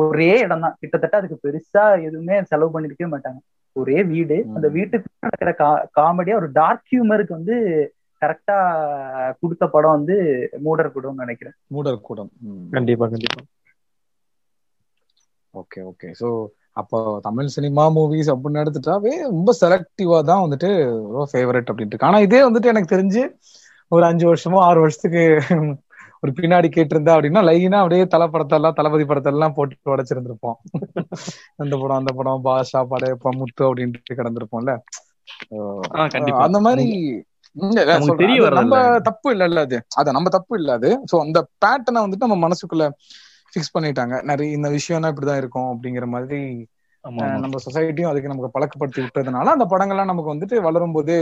[0.00, 0.76] ஒரே இடம் தான்.
[0.82, 3.40] கிட்டத்தட்ட அதுக்கு பெருசா எதுவுமே செலவு பண்ணிருக்கவே மாட்டாங்க.
[3.76, 4.36] ஒரே வீடு.
[4.54, 4.68] அந்த.
[4.68, 5.50] வீட்டுக்கு நடக்கிற
[5.98, 7.56] காமெடியா ஒரு டார்க் ஹியூமருக்கு வந்து
[8.22, 8.56] கரெக்டா
[9.40, 10.16] கொடுத்த படம் வந்து
[10.58, 11.56] மூடர் கூடம்னு நினைக்கிறேன்.
[11.66, 12.30] மூடர் கூடம்.
[12.46, 13.42] உம் கண்டிப்பா கண்டிப்பா.
[15.54, 16.08] Okay okay.
[16.20, 16.28] ஸோ
[16.72, 20.68] அப்போ தமிழ் சினிமா மூவிஸ் அப்படின்னு எடுத்துட்டாவே ரொம்ப செலக்டிவா தான் வந்துட்டு
[21.06, 22.10] ரொம்ப ஃபேவரட் அப்படின்ட்டு இருக்கு.
[22.10, 23.22] ஆனா இதே வந்துட்டு எனக்கு தெரிஞ்சு
[23.88, 25.22] ஒரு அஞ்சு வருஷமோ ஆறு வருஷத்துக்கு
[26.22, 30.56] ஒரு பின்னாடி கேட்டிருந்தா அப்படின்னா லைனா அப்படியே தலை படத்தெல்லாம் தளபதி படத்தெல்லாம் போட்டு உடைச்சிருந்திருப்போம்.
[31.58, 34.74] அந்த படம் அந்த படம் பாஷா படையப்பா முத்து அப்படின்ட்டு கிடந்திருப்போம்ல.
[35.94, 36.42] ஆ, கண்டிப்பா.
[36.46, 36.86] அந்த மாதிரி.
[38.58, 38.74] நம்ம
[39.08, 39.78] தப்பு இல்ல இல்ல அது.
[39.96, 40.90] அத நம்ம தப்பு இல்ல அது.
[41.10, 42.84] சோ அந்த பேட்டர்னை வந்துட்டு நம்ம மனசுக்குள்ள
[43.52, 44.14] ஃபிக்ஸ் பண்ணிட்டாங்க.
[44.22, 46.40] நிறைய இந்த விஷயம்னா இப்படிதான் இருக்கும் அப்படிங்கிற மாதிரி
[47.38, 51.18] நம்ம சொசைட்டியும் அதுக்கு நமக்கு பழக்கப்படுத்தி விட்டதுனால அந்த படங்கள்லாம் நமக்கு வந்துட்டு வளரும் போதே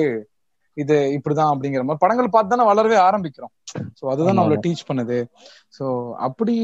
[0.76, 3.52] இது இப்படிதான் அப்படிங்கிற மாதிரி படங்கள் பார்த்து தானே வளரவே ஆரம்பிக்கிறோம்.
[3.98, 4.56] சோ அதுதான் நம்மள.
[4.64, 5.18] டீச் பண்ணுது.
[5.76, 5.84] சோ
[6.26, 6.54] அப்படி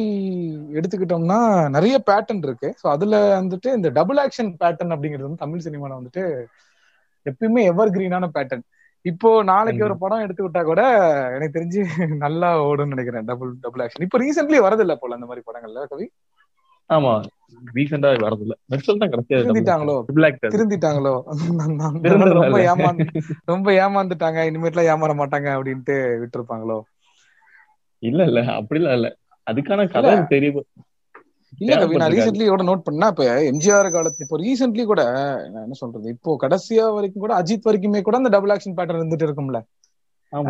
[0.79, 1.39] எடுத்துக்கிட்டோம்னா
[1.77, 2.71] நிறைய பேட்டர்ன் இருக்கு.
[2.81, 6.25] சோ அதுல வந்துட்டு இந்த டபுள் ஆக்ஷன் பேட்டர்ன் அப்படிங்கிறது வந்து தமிழ் சினிமால வந்துட்டு
[7.27, 8.65] எப்பயுமே எவர் கிரீனான பேட்டர்ன்
[9.05, 10.83] இப்போ நாளைக்கு ஒரு படம் எடுத்து விட்டா கூட
[11.37, 11.81] எனக்கு தெரிஞ்சு
[12.25, 16.07] நல்லா ஓடும்னு நினைக்கிறேன் டபுள் டபுள் ஆக்ஷன் இப்போ ரீசென்ட்லி வரதில்ல போல அந்த மாதிரி படங்கள்ல கவி?
[16.91, 17.13] ஆமா.
[17.75, 18.55] ரீசெண்டா வரதில்ல.
[18.71, 19.97] மெர்சல் தான் கடைசியா திருந்திட்டாங்களோ?
[20.53, 21.15] திருந்திட்டாங்களோ?
[22.39, 22.57] ரொம்ப.
[22.71, 23.05] ஏமாந்து
[23.49, 24.47] ரொம்ப ஏமாந்துட்டாங்க.
[24.51, 26.79] இனிமேட்லாம் ஏமாற மாட்டாங்க அப்படின்ட்டு விட்டுருப்பாங்களோ?
[28.03, 28.41] இல்ல இல்ல.
[28.59, 29.09] அப்படிலாம் இல்ல.
[29.47, 30.67] அதுக்கான கதை தெரியும்
[31.61, 32.13] இல்ல கவி நான்.
[32.13, 35.03] ரீசென்ட்லி கூட நோட் பண்ணா இப்ப எம்ஜிஆர் காலத்து இப்போ ரீசென்ட்லி கூட
[35.47, 36.07] நான் என்ன சொல்றது?
[36.17, 39.59] இப்போ கடைசியா வரைக்கும் கூட அஜித் வரைக்குமே கூட அந்த டபுள் ஆக்ஷன் பேட்டர்ன் இருந்துட்டு இருக்கும்ல.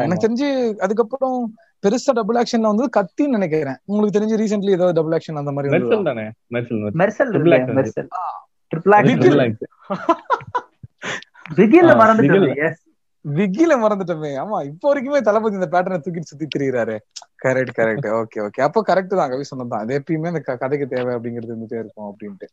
[0.00, 0.48] எனக்கு தெரிஞ்சு
[0.84, 1.36] அதுக்கப்புறம்
[1.82, 3.78] பெருசா டபுள் ஆக்ஷன்ல வந்து கத்தின்னு நினைக்கிறேன்.
[3.86, 6.04] உங்களுக்கு தெரிஞ்சு ரீசென்ட்லி ஏதாவது டபுள் ஆக்ஷன் அந்த மாதிரி மெர்சல்?
[6.10, 6.26] தானே?
[6.54, 6.98] மெர்சல் மெர்சல்.
[7.00, 8.20] மெர்சல் ட்ரிபிள் ஆக்ஷன் ஆ,
[12.00, 12.74] மறந்துட்டேன்
[13.24, 16.96] விக்கில மறந்துட்டோமே ஆமா இப்போ வரைக்குமே தளபதி இந்த பேட்டர்னை தூக்கிட்டு சுத்தி திரியிறாரு.
[17.42, 21.52] கரெக்ட் கரெக்ட் ஓகே ஓகே அப்போ கரெக்ட் தான் கவி சொன்னதுதான் அது எப்பயுமே அந்த கதைக்கு தேவை அப்படிங்கிறது
[21.52, 22.46] இருந்துட்டே இருக்கும் அப்படின்ட்டு.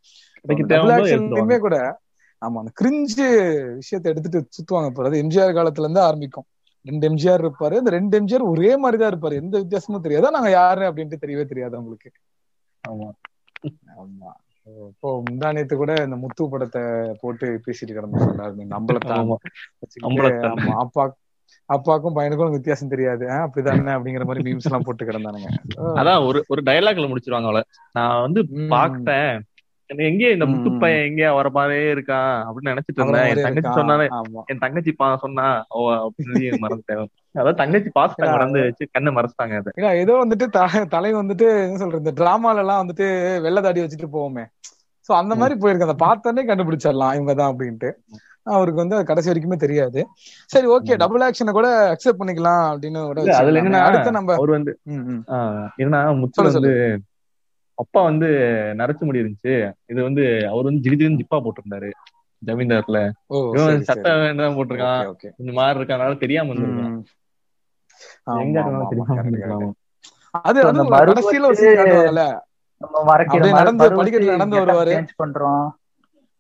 [1.59, 1.98] கூட
[2.41, 3.25] ஆமா அந்த கிரிஞ்சு
[3.75, 6.45] விஷயத்தை எடுத்துட்டு சுத்துவாங்க போறது எம்ஜிஆர் காலத்துல இருந்து ஆரம்பிக்கும்.
[6.83, 7.77] ரெண்டு எம்ஜிஆர் இருப்பாரு.
[7.77, 9.33] அந்த ரெண்டு எம்ஜிஆர் ஒரே மாதிரி தான் இருப்பாரு.
[9.33, 10.31] எந்த வித்தியாசமும் தெரியாது?
[10.31, 12.12] நாங்க யாரு அப்படின்ட்டு தெரியவே தெரியாது அவங்களுக்கு.
[12.89, 13.09] ஆமா.
[13.98, 14.29] ஆமா.
[14.88, 16.81] இப்போ முந்தானியத்து கூட இந்த முத்து படத்தை
[17.19, 18.63] போட்டு பேசிட்டு கிடந்தாங்க எல்லாருமே.
[18.63, 19.36] ஆமா.
[20.71, 21.15] அப்பா
[21.74, 23.25] அப்பாக்கும் பையனுக்கும் வித்தியாசம் தெரியாது.
[23.25, 25.48] அப்படிதானே அப்படிங்கிற மாதிரி மீம்ஸ் எல்லாம் போட்டு கிடந்தானுங்க.
[25.77, 27.62] அதான் ஒரு ஒரு டயலாக்ல முடிச்சிருவாங்க அவள.
[27.91, 28.48] நான் வந்து.
[28.67, 29.43] பார்த்தேன்.
[29.89, 30.69] எங்கே இந்த முத்து.
[30.81, 33.29] பையன் எங்கேயா வர மாதிரியே இருக்கான் அப்படின்னு நினைச்சிட்டு இருந்தேன்.
[33.31, 33.72] என் தங்கச்சி
[34.17, 34.41] ஆமா.
[34.51, 37.01] என் தங்கச்சி பா சொன்னா ஓ அப்படின்னு மறந்துட்டேன்
[37.36, 39.72] அதாவது தங்கச்சி இல்ல, நடந்து வச்சு கண்ணை மறைச்சிட்டாங்க அதை.
[40.03, 40.48] ஏதோ வந்துட்டு
[40.96, 43.08] தலை வந்துட்டு என்ன சொல்றது இந்த டிராமால எல்லாம் வந்துட்டு
[43.45, 44.45] வெள்ளை தாடி வச்சுட்டு போவோமே.
[45.10, 45.88] சோ அந்த மாதிரி போயிருக்கு.
[45.89, 47.91] அந்த பார்த்தோன்னே கண்டுபிடிச்சிடலாம் இவங்க தான் அப்படின்ட்டு.
[48.47, 49.99] அவருக்கு வந்து அது கடைசி வரைக்குமே தெரியாது.
[50.52, 52.99] சரி ஓகே டபுள் ஆக்ஷனை கூட அக்செப்ட் பண்ணிக்கலாம் அப்படின்னு
[53.34, 53.60] அதுல.
[53.62, 54.71] என்னன்னா, அடுத்து நம்ம அவர் வந்து
[55.82, 56.73] என்னன்னா முத்து சொல்லு, வந்து
[57.80, 58.26] அப்பா வந்து
[58.78, 59.72] நரைச்ச முடி இருந்துச்சு.
[59.86, 61.92] இது வந்து அவர் வந்து ஜிடிஜின்னு ஜிப்பா போட்டிருந்தாரு.
[62.42, 63.12] ஜமீன்தார்ல.
[63.28, 64.22] ஓ இவன் சரி, சட்டை சரி.
[64.22, 65.15] வேண்டாம் போட்டிருக்கான்.
[65.38, 67.10] இந்த மாதிரி இருக்கனால தெரியாம correct.
[70.39, 72.39] அது அந்த கடைசியில ஒரு காட்டுவாங்கல்ல.
[73.54, 75.06] நடந்து படிக்கட்டுல வருவாரு.
[75.22, 75.76] பண்றோம்.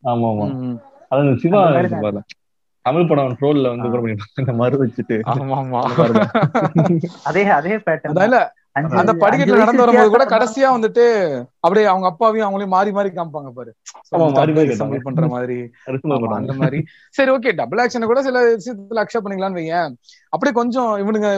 [0.03, 0.77] ஆமா ஆமா.
[1.11, 2.21] அது சிவா மாதிரி பாருங்க.
[2.85, 3.87] தமிழ் படம் ட்ரோல்ல வந்து
[4.37, 5.21] இந்த மறு வச்சுட்டு.
[5.31, 5.81] ஆமா ஆமா.
[7.23, 8.17] அதே அதே பேட்டர்ன்
[8.95, 11.05] அந்த படிக்கட்டுல நடந்து வரும்போது கூட கடைசியா வந்துட்டு
[11.63, 13.71] அப்படியே அவங்க அப்பாவையும் அவங்களையும் மாறி மாறி காமிப்பாங்க பாரு.
[15.07, 15.57] பண்ற மாதிரி.
[16.37, 16.79] அந்த மாதிரி.
[17.15, 19.93] சரி ஓகே டபுள் ஆக்ஷனை கூட சில விஷயத்துல அக்செப்ட் பண்ணிக்கலாம்னு வையேன்.
[20.33, 21.29] அப்படியே கொஞ்சம் இவனுங்க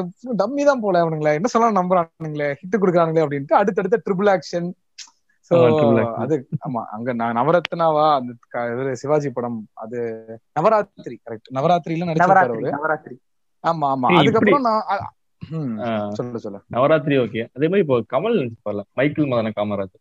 [0.42, 2.50] டம்மி தான் போல இவனுங்களே என்ன சொல்லலாம் நம்புறானுங்களே.
[2.62, 4.70] ஹிட் கொடுக்குறானுங்களே அப்படின்ட்டு அடுத்தடுத்த ட்ரிபிள் ஆக்ஷன்.
[6.22, 8.06] அது ஆமா அங்க நான் நவரத்னாவா?
[8.16, 8.32] அந்த
[9.02, 9.58] சிவாஜி படம்.
[9.84, 10.00] அது
[10.56, 13.18] நவராத்திரி கரெக்ட் நவராத்திரியில நடிச்சிருப்பாரு நவராத்திரி அவரு
[13.64, 14.10] ஆமா ஆமா.
[14.20, 14.84] அதுக்கப்புறம் நான்
[16.70, 17.42] நவராத்திரி ஓகே.
[17.56, 19.96] அதே மாதிரி இப்போ Kamal நினைச்சுப்பார்ல Michael Madana Kamaraj.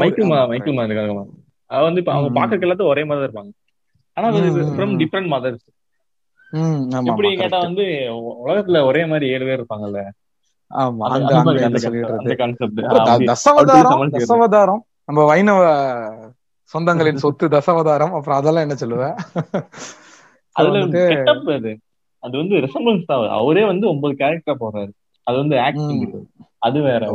[0.00, 1.34] Michael Michael Madana Kamaraj
[1.70, 2.34] அவ வந்து இப்ப அவங்க ம்.
[2.34, 3.52] பாக்க எல்லாத்தையும் ஒரே மாதிரி இருப்பாங்க.
[4.16, 4.28] ஆனா
[4.70, 4.94] ஃப்ரம்.
[5.00, 5.64] டிஃப்ரெண்ட் மதர்ஸ்
[7.06, 7.58] ஆமா, கேட்டா.
[7.60, 7.84] வந்து
[8.42, 10.00] உலகத்துல ஒரே மாதிரி ஏழு பேர் இருப்பாங்கல்ல.
[14.12, 15.60] தசவதாரம் நம்ம வைணவ
[16.74, 18.12] சொந்தங்களின் சொத்து தசவதாரம்.
[18.12, 19.16] அப்புறம் அதெல்லாம் என்ன சொல்லுவேன்
[20.56, 21.44] அதுல செட்டப்
[22.22, 23.38] அது வந்து ரெசம்பன்ஸ் தான்.
[23.38, 24.92] அவரே வந்து ஒன்பது கேரக்டர் போடுறாரு.
[25.26, 26.24] அது வந்து ஆக்டிங்.
[26.62, 27.08] அது வேற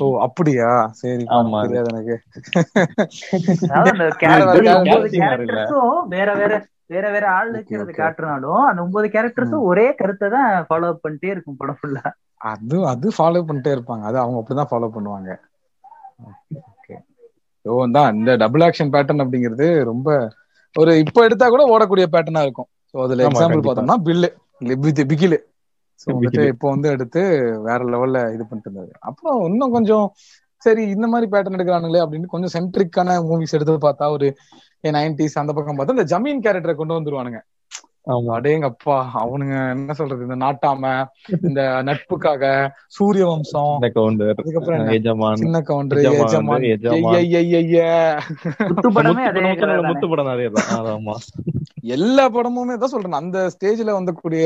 [0.00, 0.92] ஓ, அப்படியா?
[1.00, 2.16] சரி ஆமா, எனக்கு.
[6.14, 7.92] வேற வேற வேற வேற ஆள் இருக்கிறது.
[7.98, 12.10] காட்டுனாலும் அந்த ஒன்பது கேரக்டர்ஸும் ஒரே கருத்தை தான் ஃபாலோ பண்ணிட்டே இருக்கும் படம் ஃபுல்லா
[12.44, 14.04] அது அது ஃபாலோ பண்ணிட்டே இருப்பாங்க.
[14.10, 15.30] அது அவங்க அப்படிதான் ஃபாலோ பண்ணுவாங்க.
[16.70, 16.96] ஓகே
[17.64, 20.32] ஓ தான் இந்த டபுள் ஆக்ஷன் பேட்டர்ன் அப்படிங்கிறது ரொம்ப
[20.76, 22.68] ஒரு இப்ப எடுத்தா கூட ஓடக்கூடிய பேட்டர்னா இருக்கும்.
[22.90, 23.62] ஸோ அதுல எக்ஸாம்பிள்.
[23.66, 24.28] பார்த்தோம்னா பில்லு
[25.10, 25.38] பிகிலு
[26.00, 26.44] ஸோ வந்துட்டு.
[26.52, 27.22] இப்போ வந்து எடுத்து
[27.66, 30.04] வேற லெவல்ல இது பண்ணிட்டு இருந்தாரு அப்புறம் இன்னும் கொஞ்சம்
[30.62, 34.26] சரி இந்த மாதிரி பேட்டர்ன் எடுக்கிறானுங்களே அப்படின்னு கொஞ்சம் சென்ட்ரிக்கான மூவிஸ் எடுத்து பார்த்தா ஒரு
[34.96, 37.40] நைன்டிஸ் அந்த பக்கம் பார்த்தா இந்த ஜமீன் கேரக்டரை கொண்டு வந்துருவானுங்க
[38.34, 40.22] அடேங்கப்பா அவனுங்க என்ன சொல்றது?
[40.22, 40.82] இந்த நாட்டாம
[41.42, 42.44] இந்த நட்புக்காக
[42.88, 43.74] சூரிய வம்சம்
[45.40, 46.00] சின்ன கவுண்டர்.
[48.68, 49.24] முத்து படமே
[50.90, 51.14] ஆமா.
[51.92, 53.20] எல்லா படமுமே தான் சொல்றேன்.
[53.20, 54.42] அந்த ஸ்டேஜ்ல வந்தக்கூடிய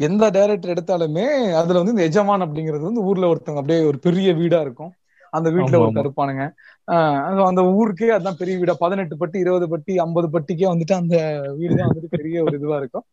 [0.00, 1.26] எந்த டைரக்டர் எடுத்தாலுமே
[1.60, 4.92] அதுல வந்து இந்த எஜமான் அப்படிங்கிறது வந்து ஊர்ல ஒருத்தவங்க அப்படியே ஒரு பெரிய வீடா இருக்கும்.
[5.34, 5.76] அந்த வீட்டுல.
[6.02, 6.44] இருப்பானுங்க.
[6.88, 7.18] ஆஹ்
[7.48, 8.74] அந்த ஊருக்கே அதான் பெரிய வீடா.
[8.80, 11.16] பதினெட்டு பட்டி இருபது பட்டி ஐம்பது பட்டிக்கே வந்துட்டு அந்த
[11.56, 13.06] வீடு தான் வந்துட்டு பெரிய ஒரு இதுவா இருக்கும்.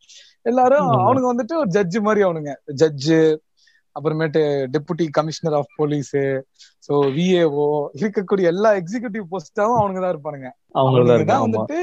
[0.45, 0.89] எல்லாரும்.
[1.01, 2.53] அவனுங்க வந்துட்டு ஒரு ஜட்ஜு மாதிரி அவனுங்க.
[2.75, 3.19] ஜட்ஜு
[3.95, 4.41] அப்புறமேட்டு
[4.73, 6.11] deputy commissioner of police
[6.87, 7.65] so VAO
[7.99, 10.49] இருக்கக்கூடிய எல்லா எக்ஸிகியூட்டிவ் போஸ்டாவும் அவனுங்க தான் இருப்பானுங்க.
[10.75, 11.79] அவங்களதான் அவனுங்க இருக்கு தான் ஆமா வந்துட்டு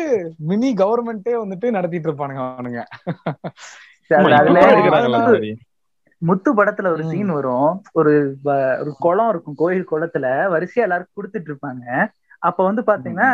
[0.51, 2.83] மினி கவர்மெண்டே வந்துட்டு நடத்திட்டு இருப்பானுங்க அவனுங்க.
[6.21, 7.05] முத்து படத்துல ஒரு.
[7.11, 7.73] சீன் வரும்.
[7.93, 8.13] ஒரு
[8.45, 10.27] ஒரு குளம் இருக்கும் கோயில் குளத்துல.
[10.55, 11.85] வரிசையா எல்லாரும் கொடுத்துட்டு இருப்பாங்க.
[12.39, 13.29] அப்ப வந்து பாத்தீங்கன்னா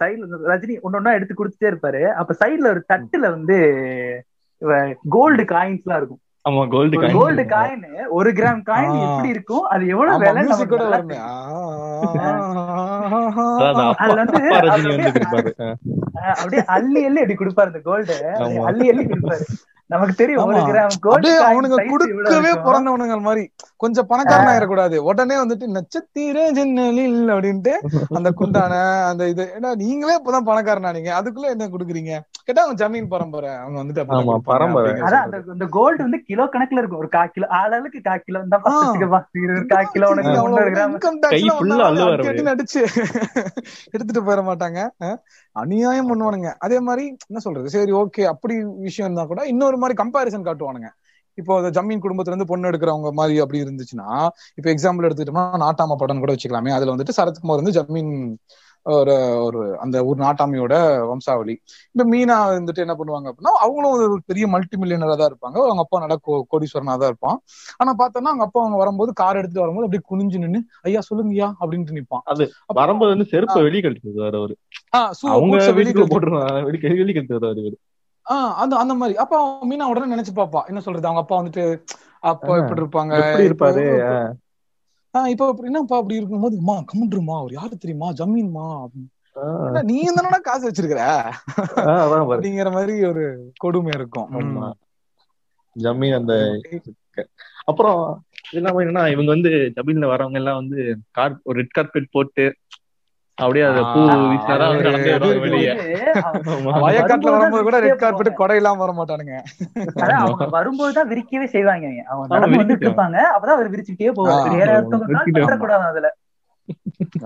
[0.00, 2.02] சைடுல ரஜினி ஒன்னொன்னா எடுத்து கொடுத்துட்டே இருப்பாரு.
[2.20, 3.58] அப்ப சைடுல ஒரு தட்டுல வந்து
[5.08, 6.20] கோல்டு காயின்ஸ் எல்லாம் இருக்கும்.
[6.48, 8.94] ஆமா கோல்டு கோல்டு காயின் ஒரு கிராம் காயின்.
[9.06, 9.64] எப்படி இருக்கும்?
[9.72, 11.16] அது எவ்வளவு விலை கூட வருமே.
[14.02, 14.38] அதுல வந்து
[16.14, 18.14] அப்படியே- அள்ளி அள்ளி அப்படி கொடுப்பாரு அந்த கோல்டு.
[18.64, 19.40] அள்ளி அள்ளி கொடுப்பாரு.
[19.86, 23.50] நமக்கு தெரியும் அவனுங்க குடுக்கவே பிறந்தவனுங்க மாதிரி.
[23.76, 24.96] கொஞ்சம் பணக்காரன் ஆயிடக்கூடாது.
[24.96, 27.70] உடனே வந்துட்டு நட்சத்திர ஜன்னலில் அப்படின்ட்டு
[28.14, 29.52] அந்த குண்டான அந்த இது.
[29.60, 31.22] ஏன்னா நீங்களே இப்பதான் பணக்காரனா நீங்க.
[31.22, 32.18] அதுக்குள்ள என்ன குடுக்குறீங்க?
[32.44, 33.54] கேட்டா அவங்க ஜமீன் பரம்பரை.
[33.54, 34.06] அவங்க வந்துட்டு
[34.44, 34.92] பரம்பரை.
[34.92, 35.40] அதான் அந்த.
[35.46, 36.98] இந்த கோல்டு வந்து கிலோ கணக்குல இருக்கும்.
[36.98, 38.40] ஒரு கா கிலோ ஆளாளுக்கு கா கிலோ
[39.32, 40.06] இருபது கா கிலோ
[42.16, 42.86] அடிச்சுன்னு அடிச்சு
[43.90, 44.88] எடுத்துட்டு போயிட மாட்டாங்க.
[45.04, 45.16] அஹ்
[46.00, 46.50] அநியாயம் பண்ணுவானுங்க.
[46.58, 47.68] அதே மாதிரி என்ன சொல்றது?
[47.70, 50.88] சரி ஓகே அப்படி விஷயம் இருந்தா கூட இன்னொரு மாதிரி கம்பாரிசன் காட்டுவானுங்க.
[51.34, 54.08] இப்போ அந்த ஜமீன் குடும்பத்துல இருந்து பொண்ணு எடுக்கிறவங்க மாதிரி அப்படி இருந்துச்சுன்னா
[54.54, 56.70] இப்ப எக்ஸாம்பிள் எடுத்துக்கிட்டோம்னா நாட்டாம படம் கூட வச்சுக்கலாமே.
[56.70, 58.12] அதுல வந்துட்டு சரத்குமார் வந்து ஜமீன்
[58.82, 61.56] ஒரு ஒரு அந்த ஒரு நாட்டாமையோட வம்சாவளி.
[61.90, 65.56] இப்ப மீனா வந்துட்டு என்ன பண்ணுவாங்க அப்படின்னா அவங்களும் ஒரு பெரிய மல்டி மில்லியனரா தான் இருப்பாங்க.
[65.56, 67.40] அவங்க அப்பா நல்ல கோ- கோடீஸ்வரனா தான் இருப்பான்.
[67.76, 72.00] ஆனா பார்த்தோம்னா அவங்க அப்பா அவங்க வரும்போது கார் எடுத்துட்டு வரும்போது அப்படியே குனிஞ்சு நின்னு ஐயா சொல்லுங்கய்யா அப்படின்ட்டு
[72.00, 72.20] நிப்பான்.
[72.24, 74.56] அது வரும்போது வந்து செருப்பை வெளியே கழிச்சு வர அவரு.
[75.20, 76.62] அவங்க வெளிய போட்டுருவாங்க.
[76.62, 77.72] வெளியே கழிச்சு
[78.30, 79.18] ஆஹ் அந்த அந்த மாதிரி.
[79.18, 81.06] அப்ப மீனா உடனே நினைச்சு பாப்பா என்ன சொல்றது?
[81.06, 81.82] அவங்க அப்பா வந்துட்டு
[82.20, 83.12] அப்பா எப்படி இருப்பாங்க
[83.42, 84.32] இருப்பாரு?
[85.14, 88.08] ஆஹ் இப்போ என்னப்பா அப்படி இருக்கும்போது அம்மா கம்முன்றுமா அவர் யாரு தெரியுமா?
[88.18, 88.66] ஜமீன்மா.
[89.82, 91.02] நீ தானடா காசு வச்சிருக்கிற?
[92.28, 93.24] அப்படிங்கிற மாதிரி ஒரு
[93.56, 94.28] கொடுமை இருக்கும்.
[95.76, 96.34] ஜமீன் அந்த
[97.64, 97.98] அப்புறம்
[98.44, 100.78] இது இல்லாம என்னன்னா இவங்க வந்து ஜமீன்ல வரவங்க எல்லாம் வந்து
[101.10, 102.44] கார் ஒரு ரெட் கார்பெட் போட்டு
[103.40, 105.72] அப்படியே அதை பூ வீசினாதான் வந்து நடந்தே வெளியே.
[106.80, 109.34] வயக்காட்டுல வரும்போது வரும்போது கூட தான் ரெட் கார்பெட் கொடை இல்லாம வர மாட்டானுங்க.
[110.16, 111.86] அவங்க வரும்போதுதான் விரிக்கவே செய்வாங்க.
[112.06, 113.18] அவங்க நடந்து வந்துட்டு இருப்பாங்க.
[113.34, 114.40] அப்பதான் அவர் விரிச்சுக்கிட்டே போவார்.
[114.40, 114.70] ஆ, வேற
[115.40, 116.10] பற்றக்கூடாது அதுல.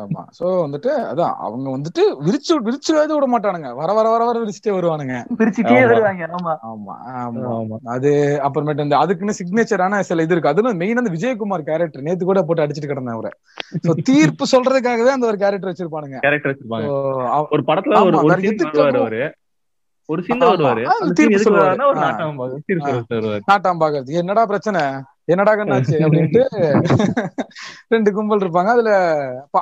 [0.02, 0.22] ஆமா.
[0.38, 3.68] சோ வந்துட்டு அதான் அவங்க வந்துட்டு விரிச்சு விரிச்சுவே விட மாட்டானுங்க.
[3.74, 5.16] வர வர வர வர விரிச்சுட்டே வருவானுங்க.
[5.40, 5.84] பிரிச்சுட்டே ஆமா.
[5.84, 6.26] வருவாங்க.
[6.38, 6.52] ஆமா.
[6.70, 6.94] ஆமா
[7.54, 7.76] ஆமா.
[7.94, 8.10] அது
[8.46, 10.52] அப்புறமேட்டு இந்த அதுக்குன்னு சிக்னேச்சரான சில இது இருக்கு.
[10.52, 13.32] அதுல மெயின் அந்த விஜயகுமார் கேரக்டர் நேத்து கூட போட்டு அடிச்சிட்டு கிடந்தேன் அவரை.
[13.84, 16.18] சோ தீர்ப்பு சொல்றதுக்காகவே அந்த ஒரு கேரக்டர் வச்சிருப்பானுங்க.
[16.20, 16.88] கேரக்டர் வச்சிருப்பாங்க.
[17.54, 19.22] ஒரு படத்துல ஒரு ஒரு
[20.08, 20.82] ஒரு சீன் வருவாரு.
[21.18, 21.76] தீர்ப்பு சொல்லுவாரு.
[23.46, 24.82] நாட்டம் பாக்குறது என்னடா பிரச்சனை?
[25.28, 26.40] என்னடா கண்ணாச்சு அப்படின்ட்டு
[27.92, 28.70] ரெண்டு கும்பல் இருப்பாங்க.
[28.74, 28.90] அதுல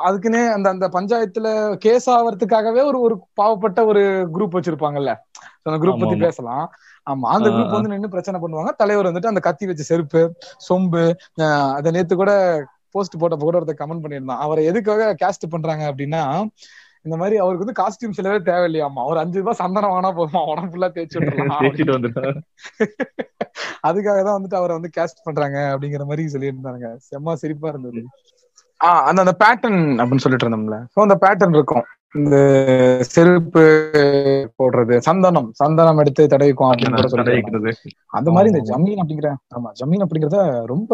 [0.02, 1.48] அதுக்குன்னே அந்த அந்த பஞ்சாயத்துல
[1.78, 4.02] கேஸ் ஆவறதுக்காகவே ஒரு ஒரு பாவப்பட்ட ஒரு
[4.34, 5.12] குரூப் வச்சிருப்பாங்கல்ல.
[5.64, 6.16] அந்த குரூப் பத்தி.
[6.18, 6.64] பேசலாம்.
[7.06, 7.70] ஆமா அந்த குரூப்.
[7.70, 8.72] வந்து நின்னு பிரச்சனை பண்ணுவாங்க.
[8.76, 10.22] தலைவர் வந்துட்டு அந்த கத்தி வச்ச செருப்பு
[10.66, 11.02] சொம்பு
[11.76, 12.32] அத நேத்து கூட
[12.94, 14.42] போஸ்ட் போட்டப்ப கூட ஒருத்தர் கமெண்ட் பண்ணியிருந்தான்.
[14.44, 16.22] அவரை எதுக்காக கேஸ்ட் பண்றாங்க அப்படின்னா
[17.04, 20.90] இந்த மாதிரி அவருக்கு வந்து காஸ்டியூம் செலவே தேவையில்லையாமா ஒரு அஞ்சு ரூபாய் சந்தனம் வாங்கினா போதுமா உடம்பு ஃபுல்லா
[20.96, 22.32] தேய்ச்சி வந்துட்டாரு
[23.88, 26.86] அதுக்காக தான் வந்துட்டு அவரை வந்து கேஸ்ட் பண்றாங்க அப்படிங்கிற மாதிரி சொல்லியிருந்தாங்க.
[27.08, 28.02] செம்ம சிரிப்பா இருந்தது.
[28.80, 30.78] ஆஹ் அந்த அந்த பேட்டர்ன் அப்படின்னு சொல்லிட்டு இருந்தோம்ல.
[30.94, 31.84] சோ அந்த பேட்டர்ன் இருக்கும்.
[32.14, 32.36] இந்த
[33.12, 33.62] செருப்பு
[34.58, 40.92] போடுறது சந்தனம் சந்தனம் எடுத்து தடவிக்கும் அப்படின்னு அந்த மாதிரி இந்த ஜமீன் அப்படிங்கிற ஆமா ஜமீன் அப்படிங்கறத ரொம்ப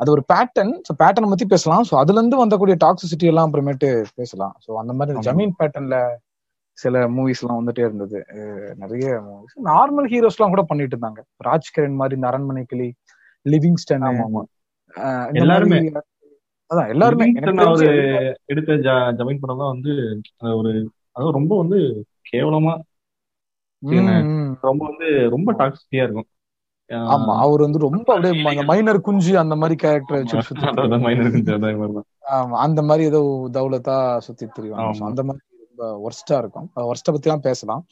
[0.00, 1.84] அது ஒரு பேட்டர்ன் ஸோ பேட்டர்ன் பத்தி பேசலாம்.
[1.90, 3.88] ஸோ அதுல இருந்து வந்தக்கூடிய டாக்ஸிசிட்டி எல்லாம் அப்புறமேட்டு
[4.20, 4.54] பேசலாம்.
[4.64, 5.26] ஸோ அந்த மாதிரி.
[5.28, 5.98] ஜமீன் பேட்டர்ன்ல
[6.78, 8.18] சில மூவிஸ் எல்லாம் வந்துட்டே இருந்தது.
[8.82, 11.22] நிறைய மூவிஸ் நார்மல் ஹீரோஸ் எல்லாம் கூட பண்ணிட்டு இருந்தாங்க.
[11.48, 12.88] ராஜ்கிரண் மாதிரி இந்த அரண்மனை கிளி
[13.46, 14.04] லிவிங்ஸ்டன்.
[15.42, 15.78] எல்லாருமே.
[16.70, 17.26] அதான் எல்லாருமே.
[17.40, 17.88] தெரிஞ்சு
[18.52, 18.76] எடுத்த
[19.18, 19.92] ஜமீன் படம் தான் வந்து
[20.60, 20.70] ஒரு
[21.16, 21.78] அது ரொம்ப வந்து
[22.30, 22.74] கேவலமா.
[24.68, 26.28] ரொம்ப வந்து ரொம்ப டாக்ஸிட்டியா இருக்கும்.
[27.10, 30.36] ஆமா அவர் வந்து ரொம்ப அப்படியே அந்த மைனர் குஞ்சு அந்த மாதிரி கேரக்டர் வச்சு
[31.76, 32.06] மாதிரி தான்.
[32.36, 33.20] ஆமா அந்த மாதிரி ஏதோ
[33.56, 33.96] தௌலத்தா
[34.26, 34.46] சுத்தி
[34.80, 35.06] ஆமா.
[35.10, 36.68] அந்த மாதிரி ரொம்ப ஒர்ஸ்டா இருக்கும்.
[36.90, 37.82] ஒர்ஸ்ட பத்தி எல்லாம் பேசலாம்.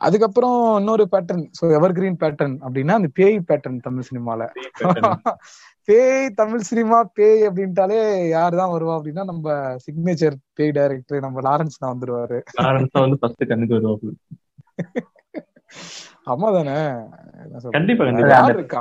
[0.00, 4.42] அதுக்கப்புறம் இன்னொரு pattern so evergreen pattern அப்படின்னா அந்த பேய் பேட்டர்ன் தமிழ் சினிமால.
[5.88, 9.46] பேய் தமிழ் சினிமா பேய் அப்படின்ட்டாலே யார் தான் வருவா அப்படின்னா நம்ம
[9.86, 12.38] சிக்னேச்சர் பேய் டைரக்டர் நம்ம லாரன்ஸ் தான் வந்துருவாரு.
[12.60, 14.12] லாரன்ஸ் தான் வந்து ஃபர்ஸ்ட் கண்ணுக்கு வருவாப்புல.
[16.26, 16.76] ஆமா தானே?
[17.76, 18.04] கண்டிப்பா,
[18.54, 18.80] இருக்கா?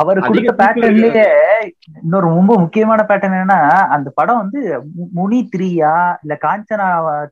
[0.00, 1.22] அவர் கொடுத்த பேட்டர்ன்லயே
[2.00, 3.58] இன்னொரு ரொம்ப முக்கியமான பேட்டர்ன் என்னன்னா
[3.94, 4.60] அந்த படம் வந்து
[5.14, 5.92] முனி த்ரீயா
[6.22, 6.86] இல்ல காஞ்சனா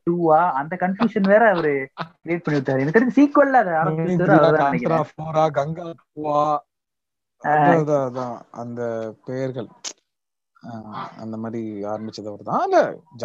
[0.05, 1.75] டூவா அந்த கன்ஃபியூஷன் வேற அவரு
[2.23, 2.83] கிரியேட் பண்ணி விட்டாரு.
[2.83, 3.75] எனக்கு தெரிஞ்சு சீக்வல்ல அதை
[4.63, 4.99] கங்கா.
[8.55, 8.81] அந்த
[9.27, 9.69] பெயர்கள்.
[11.23, 12.79] அந்த மாதிரி ஆரம்பிச்சது அவர் தான் இல்ல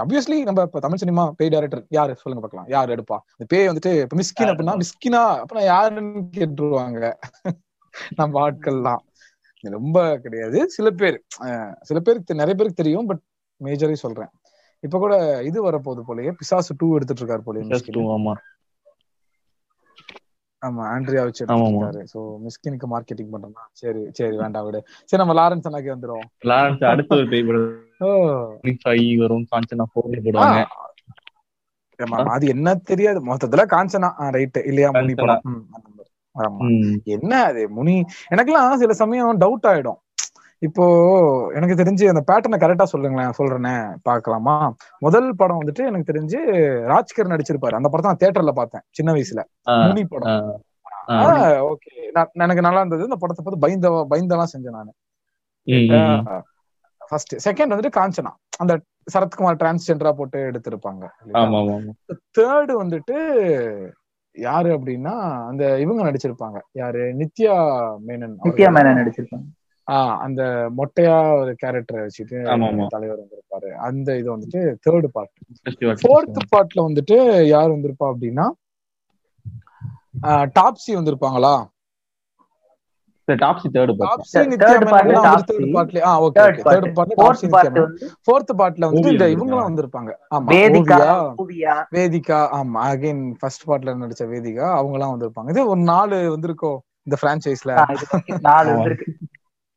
[0.03, 2.13] ஆப்வியஸ்லி நம்ம இப்ப தமிழ் சினிமா பேய் டைரக்டர் யாரு?
[2.15, 2.69] சொல்லுங்க பார்க்கலாம்.
[2.69, 3.17] யார் எடுப்பா?
[3.37, 7.11] இந்த பேய் வந்துட்டு இப்ப மிஸ்கின் அப்படின்னா மிஸ்கினா அப்படின்னா யாருன்னு கேட்டுருவாங்க.
[8.15, 9.03] நம்ம ஆட்கள்லாம்.
[9.63, 10.59] ரொம்ப கிடையாது.
[10.69, 11.17] சில பேர்
[11.81, 13.23] சில பேருக்கு நிறைய பேருக்கு தெரியும் பட்
[13.61, 14.31] மேஜரே சொல்றேன்.
[14.83, 16.31] இப்ப கூட இது வரப்போகுது போலயே.
[16.31, 17.65] பிசாசு டூ எடுத்துட்டு இருக்காரு போலயே
[20.61, 21.43] ஆமா ஆண்ட்ரியா வச்சு
[22.13, 24.79] சோ மிஸ்கினுக்கு மார்க்கெட்டிங் பண்றோம்னா சரி சரி வேண்டாம் விடு.
[25.09, 26.25] சரி நம்ம லாரன்ஸ் அண்ணாக்கு வந்துரும்.
[26.51, 27.67] லாரன்ஸ் அடுத்த ஒரு பேய் படம்
[29.23, 30.59] வரும் காஞ்சனா ஃபோர் போடுவாங்க.
[32.33, 33.19] அது என்ன தெரியாது.
[33.29, 35.15] மொத்தத்துல காஞ்சனா ரைட் இல்லையா முனி.
[35.21, 36.59] படம்.
[37.15, 37.95] என்ன அது முனி
[38.33, 39.99] எனக்கெல்லாம் சில சமயம் டவுட் ஆயிடும்.
[40.65, 40.85] இப்போ
[41.57, 43.73] எனக்கு தெரிஞ்சு அந்த பேட்டர்னை கரெக்டா சொல்லுங்களேன் சொல்றேனே
[44.07, 44.55] பார்க்கலாமா?
[45.05, 46.39] முதல் படம் வந்துட்டு எனக்கு தெரிஞ்சு
[46.91, 47.77] ராஜ்கர் நடிச்சிருப்பாரு.
[47.79, 49.43] அந்த படத்தை நான் தியேட்டர்ல பார்த்தேன் சின்ன வயசுல.
[49.87, 50.39] முனி படம்.
[51.71, 51.91] ஓகே
[52.45, 53.07] எனக்கு நல்லா இருந்தது.
[53.09, 54.91] இந்த படத்தை பார்த்து பயந்த பயந்தெல்லாம் செஞ்சேன் நானு.
[57.09, 58.33] ஃபர்ஸ்ட் செகண்ட் வந்துட்டு காஞ்சனா.
[58.61, 58.73] அந்த
[59.13, 61.03] சரத்குமார் டிரான்ஸ்ஜெண்டரா போட்டு எடுத்திருப்பாங்க
[62.37, 63.17] தேர்டு வந்துட்டு
[64.35, 65.13] யாரு அப்படின்னா
[65.49, 66.57] அந்த இவங்க நடிச்சிருப்பாங்க.
[66.81, 67.03] யாரு?
[67.21, 67.53] நித்யா
[68.07, 68.35] மேனன்.
[68.47, 69.47] நித்யா மேனன் நடிச்சிருப்பாங்க.
[69.87, 70.41] ஆஹ் அந்த
[70.77, 72.37] மொட்டையா ஒரு கேரக்டர் வச்சுட்டு.
[72.89, 73.69] தலைவர் வந்திருப்பாரு.
[73.87, 75.33] அந்த இது வந்துட்டு தேர்ட் பார்ட்.
[76.03, 78.47] ஃபோர்த் பார்ட்ல வந்துட்டு யார் வந்திருப்பா அப்படின்னா
[80.57, 81.55] டாப்ஸி வந்திருப்பாங்களா?
[91.91, 95.49] வேதிகா ஆமா அகைன் ஃபர்ஸ்ட் பார்ட்ல நடிச்ச வேதிகா அவங்க எல்லாம் வந்திருப்பாங்க.
[95.49, 96.71] இது ஒரு நாலு வந்திருக்கோ
[97.07, 97.17] இந்த
[98.47, 98.71] நாலு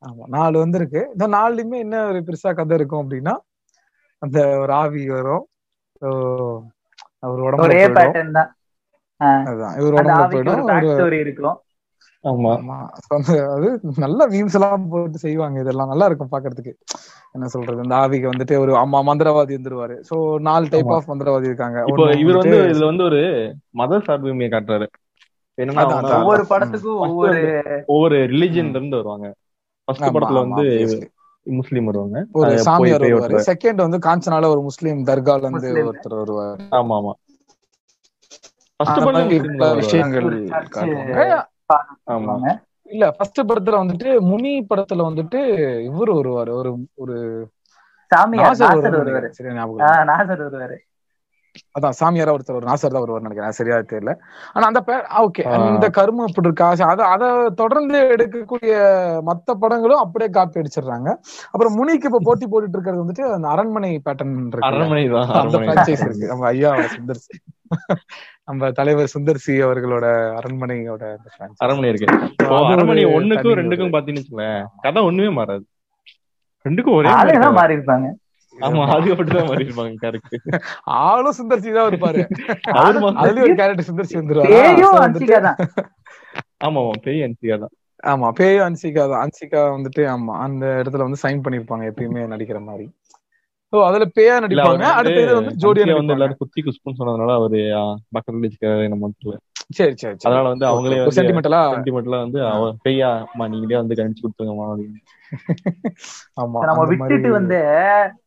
[0.03, 0.25] ஆமா.
[0.27, 1.01] நாலு வந்திருக்கு.
[1.11, 3.33] இந்த நாலுலயுமே என்ன ஒரு பெருசா கதை இருக்கும் அப்படின்னா
[4.21, 5.45] அந்த ஒரு ஆவி வரும்.
[6.01, 6.11] So,
[7.19, 7.97] அவர் உடம்புல ஒரே போயிடும்.
[7.97, 8.49] பேட்டர்ன் தான்.
[9.21, 11.57] ஆ, அதுதான் இவர் ஒரு போயிடும் இருக்கும்.
[12.23, 12.51] ஆமா.
[13.55, 15.87] அது நல்ல மீம்ஸ் எல்லாம் போட்டு செய்வாங்க இதெல்லாம்.
[15.87, 16.73] நல்லா இருக்கும் பாக்குறதுக்கு.
[17.31, 19.95] என்ன சொல்றது இந்த ஆவிக்கு வந்துட்டு ஒரு அம்மா மந்திரவாதி வந்துருவாரு.
[20.09, 20.91] சோ நாலு டைப்.
[20.91, 21.79] ஆஃப் மந்திரவாதி இருக்காங்க.
[22.17, 23.21] இவர் வந்து இதுல வந்து ஒரு
[23.71, 24.87] மத சார்புமையை காட்டுறாரு.
[26.17, 27.39] ஒவ்வொரு படத்துக்கும் ஒவ்வொரு
[27.87, 29.27] ஒவ்வொரு ரிலிஜன்ல இருந்து வருவாங்க.
[29.93, 30.65] ஃபர்ஸ்ட் படத்துல வந்து.
[31.43, 32.25] முஸ்லீம் வருவாங்க.
[32.31, 33.39] ஒரு சாமியார் வருவாரு.
[33.45, 35.71] செகண்ட் வந்து காஞ்சனால ஒரு முஸ்லீம் தர்கால இருந்து.
[35.85, 36.59] ஒருத்தர் வருவாரு.
[36.71, 37.13] ஆமா ஆமா.
[38.79, 39.73] ஃபர்ஸ்ட் வருவாங்க.
[39.75, 40.27] விஷயங்கள்
[42.11, 42.59] ஆமா.
[42.89, 45.41] இல்ல ஃபர்ஸ்ட் படத்துல வந்துட்டு முனி படத்துல வந்துட்டு
[45.89, 46.51] இவரு வருவாரு.
[46.51, 47.15] ஒரு ஒரு
[48.11, 48.93] சாமியார் நாசர்
[50.11, 50.77] நாசர் வருவாரு.
[51.75, 53.55] அதான் சாமியாரா ஒருத்தர் ஒரு நாசர் தான் வருவார் நினைக்கிறேன்.
[53.57, 54.11] சரியா தெரியல.
[54.55, 54.79] ஆனா அந்த
[55.21, 55.53] ஓகே ஆ.
[55.67, 56.67] அந்த கருமம் இப்படி இருக்கா?
[56.87, 57.23] அத அத
[57.61, 58.73] தொடர்ந்து எடுக்கக்கூடிய
[59.29, 61.09] மத்த படங்களும் அப்படியே காப்பி அடிச்சிடுறாங்க.
[61.53, 65.95] அப்புறம் முனிக்கு இப்ப போட்டி போட்டுட்டு இருக்கிறது வந்துட்டு அந்த அரண்மனை பேட்டர்ன் இருக்கு அரண்மனை தான் அந்த அரண்மனை.
[65.99, 66.29] இருக்கு.
[66.31, 67.35] நம்ம ஐயா சுந்தர் சி
[68.47, 70.05] நம்ம தலைவர் சுந்தர் சி அவர்களோட
[70.39, 71.03] அரண்மனையோட.
[71.63, 72.07] அரண்மனை இருக்கு.
[72.61, 74.49] அரண்மனை ஒண்ணுக்கும் ரெண்டுக்கும் பாத்தீங்கன்னு
[74.85, 75.65] கதை ஒண்ணுமே மாறாது.
[76.65, 77.11] ரெண்டுக்கும் ஒரே.
[77.59, 78.07] மாறி இருப்பாங்க
[78.61, 79.15] ஆமா அது
[80.03, 80.35] கரெக்ட்
[81.01, 82.21] ஆளும் சுந்தர் சி தான் இருப்பாரு.
[83.19, 84.49] அதுலயும் ஒரு கேரக்டர் சுந்தர் சி வந்துருவாரு?
[86.65, 87.73] ஆமா ஆமா பெரிய அன்சிகா தான்.
[88.03, 89.21] ஆமா பேய் அன்சிகா தான்.
[89.25, 92.85] அன்சிகா வந்துட்டு ஆமா அந்த இடத்துல வந்து சைன் பண்ணிருப்பாங்க எப்பயுமே நடிக்கிற மாதிரி.
[93.73, 97.59] சோ அதுல பேயா நடிப்பாங்க அடுத்த வந்து ஜோடியா வந்து எல்லாரும் குத்தி குஸ்புன்னு சொன்னதுனால அவரு
[98.15, 99.11] பக்கத்துல நம்ம
[99.71, 104.75] சரி சரி அதனால வந்து அவங்களே சென்டிமெண்டலா சென்டிமெண்ட்ல வந்து அவ பெய்யா அம்மா நீங்களே வந்து கணிச்சு கொடுத்துருங்கம்மா
[104.75, 104.99] அப்படின்னு.
[106.41, 107.55] ஆமா நம்ம விட்டுட்டு வந்து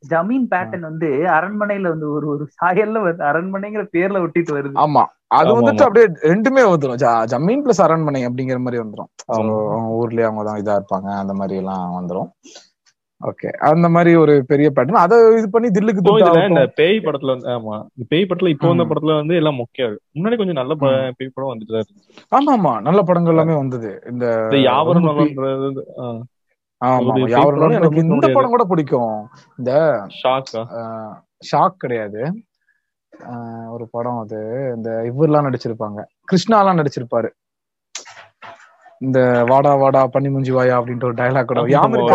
[0.09, 4.73] ஜமீன் பேட்டர்ன் வந்து அரண்மனையில வந்து ஒரு ஒரு சாயல்ல வந்து அரண்மனைங்கிற பேர்ல ஒட்டிட்டு வருது.
[4.75, 5.05] ஆமா.
[5.27, 5.83] அது வந்துட்டு.
[5.83, 6.97] அப்படியே ரெண்டுமே வந்துரும்.
[6.97, 8.83] ஜ- ஜமீன் பிளஸ் அரண்மனை அப்படிங்கிற மாதிரி.
[9.27, 11.19] அவங்க ஊர்லயே அவங்க தான் இதா இருப்பாங்க.
[11.19, 12.31] அந்த மாதிரி எல்லாம் வந்துரும்.
[13.25, 16.63] ஓகே அந்த மாதிரி ஒரு பெரிய பேட்டர்ன் அதை இது பண்ணி தில்லுக்கு இதுல இந்த.
[16.81, 17.77] பேய் படத்துல வந்து ஆமா.
[17.93, 18.85] இந்த பேய் படத்துல இப்போ வந்த.
[18.91, 20.05] படத்துல வந்து எல்லாம் மொக்கையா இருக்கு.
[20.17, 20.75] முன்னாடி கொஞ்சம் நல்ல
[21.13, 23.93] பேய் படம் வந்துட்டு தான் இருக்கு ஆமா ஆமா நல்ல படங்கள் எல்லாமே வந்தது.
[24.13, 24.27] இந்த
[24.67, 25.09] யாவரும்
[26.81, 27.13] ஆமா.
[27.33, 28.27] யாவரும் எனக்கு இந்த.
[28.37, 29.15] படம் கூட பிடிக்கும்.
[29.59, 29.73] இந்த
[30.19, 30.63] ஷாக்கா
[31.49, 32.21] ஷாக் கிடையாது.
[33.75, 34.39] ஒரு படம் அது.
[34.77, 36.01] இந்த இவர்லாம் நடிச்சிருப்பாங்க.
[36.31, 37.29] கிருஷ்ணாலாம் நடிச்சிருப்பாரு.
[39.05, 42.07] இந்த வாடா வாடா பண்ணி முஞ்சி வாயா அப்படின்ற ஒரு டயலாக் கூட யாமிரி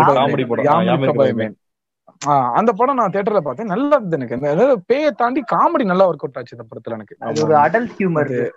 [2.52, 3.66] அந்த படம் நான் தியேட்டர்ல பார்த்தேன்.
[3.66, 4.34] நல்லா இருந்தது எனக்கு.
[4.34, 7.16] இந்த அதாவது பேயை தாண்டி காமெடி நல்லா ஒர்க் அவுட் ஆச்சு இந்த படத்துல எனக்கு.
[7.18, 8.50] அது ஒரு அடல்ட் ஹியூமர்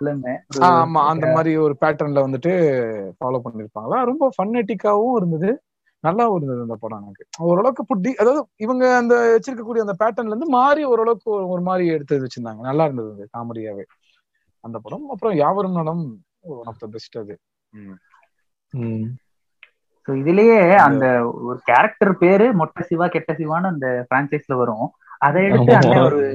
[0.60, 1.06] ஆமா.
[1.06, 2.52] அந்த மாதிரி ஒரு பேட்டர்ன்ல வந்துட்டு
[3.20, 4.04] ஃபாலோ பண்ணிருப்பாங்களா?
[4.04, 5.62] ரொம்ப ஃபன்னட்டிக்காவும் இருந்தது.
[6.06, 7.26] நல்லாவும் இருந்தது அந்த படம் எனக்கு.
[7.38, 12.22] ஓரளவுக்கு புட்டி அதாவது இவங்க அந்த வச்சிருக்கக்கூடிய அந்த பேட்டர்ன்ல இருந்து மாறி ஓரளவுக்கு ஒரு- ஒரு மாதிரி எடுத்து
[12.22, 12.60] வச்சிருந்தாங்க.
[12.60, 13.82] நல்லா இருந்தது காமெடியாவே
[14.60, 15.08] அந்த படம்.
[15.10, 17.38] அப்புறம் Yavarum Nalam one of the best அது.
[20.08, 21.04] சோ இதுலயே அந்த
[21.42, 24.90] ஒரு கேரக்டர் பேரு மொட்டை சிவா கெட்ட சிவான்னு அந்த பிரான்சைஸ்ல வரும்.
[25.18, 25.74] அதை எடுத்து.
[25.74, 26.26] அண்ணன் ஒரு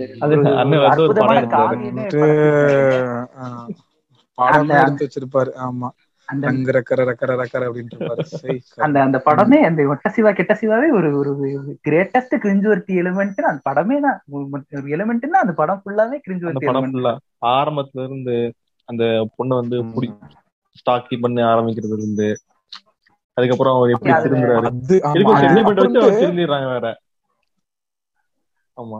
[0.89, 1.39] அற்புதமான.
[1.57, 2.05] காவியமே
[4.37, 5.51] அந்த- வச்சிருப்பாரு.
[5.63, 5.89] ஆமா.
[6.25, 6.47] அந்த
[8.77, 11.31] அந்த அந்த படமே அந்த ஒட்ட சிவா கெட்ட சிவாவே ஒரு ஒரு
[11.89, 14.21] கிரேட்டஸ்ட் கிரிஞ்சுவர்த்தி எலிமெண்ட் அந்த படமே தான்.
[14.29, 18.53] ஒரு எலிமெண்ட்னா அந்த படம் ஃபுல்லாவே அந்த கிரிஞ்சுவர்த்தி படம் எலிமெண்ட் ஃபுல்லா ஆரம்பத்துல இருந்து
[18.85, 19.03] அந்த
[19.37, 19.83] பொண்ணை வந்து
[20.79, 22.27] புடி ஸ்டாக்கி பண்ணி ஆரம்பிக்கிறதுல இருந்து
[23.37, 24.69] அதுக்கப்புறம் அவர் எப்படி திரும்புறாரு?
[25.13, 26.87] திரும்ப வச்சு அவர் திரும்பிடுறாங்க வேற.
[28.77, 28.99] ஆமா.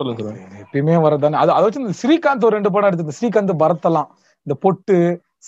[0.00, 0.30] சொல்லுங்க
[0.62, 4.08] எப்பயுமே வரதானே அது அதை வச்சு இந்த ஸ்ரீகாந்த் ஒரு ரெண்டு படம் எடுத்தது ஸ்ரீகாந்த் பரத்தலாம்.
[4.46, 4.96] இந்த பொட்டு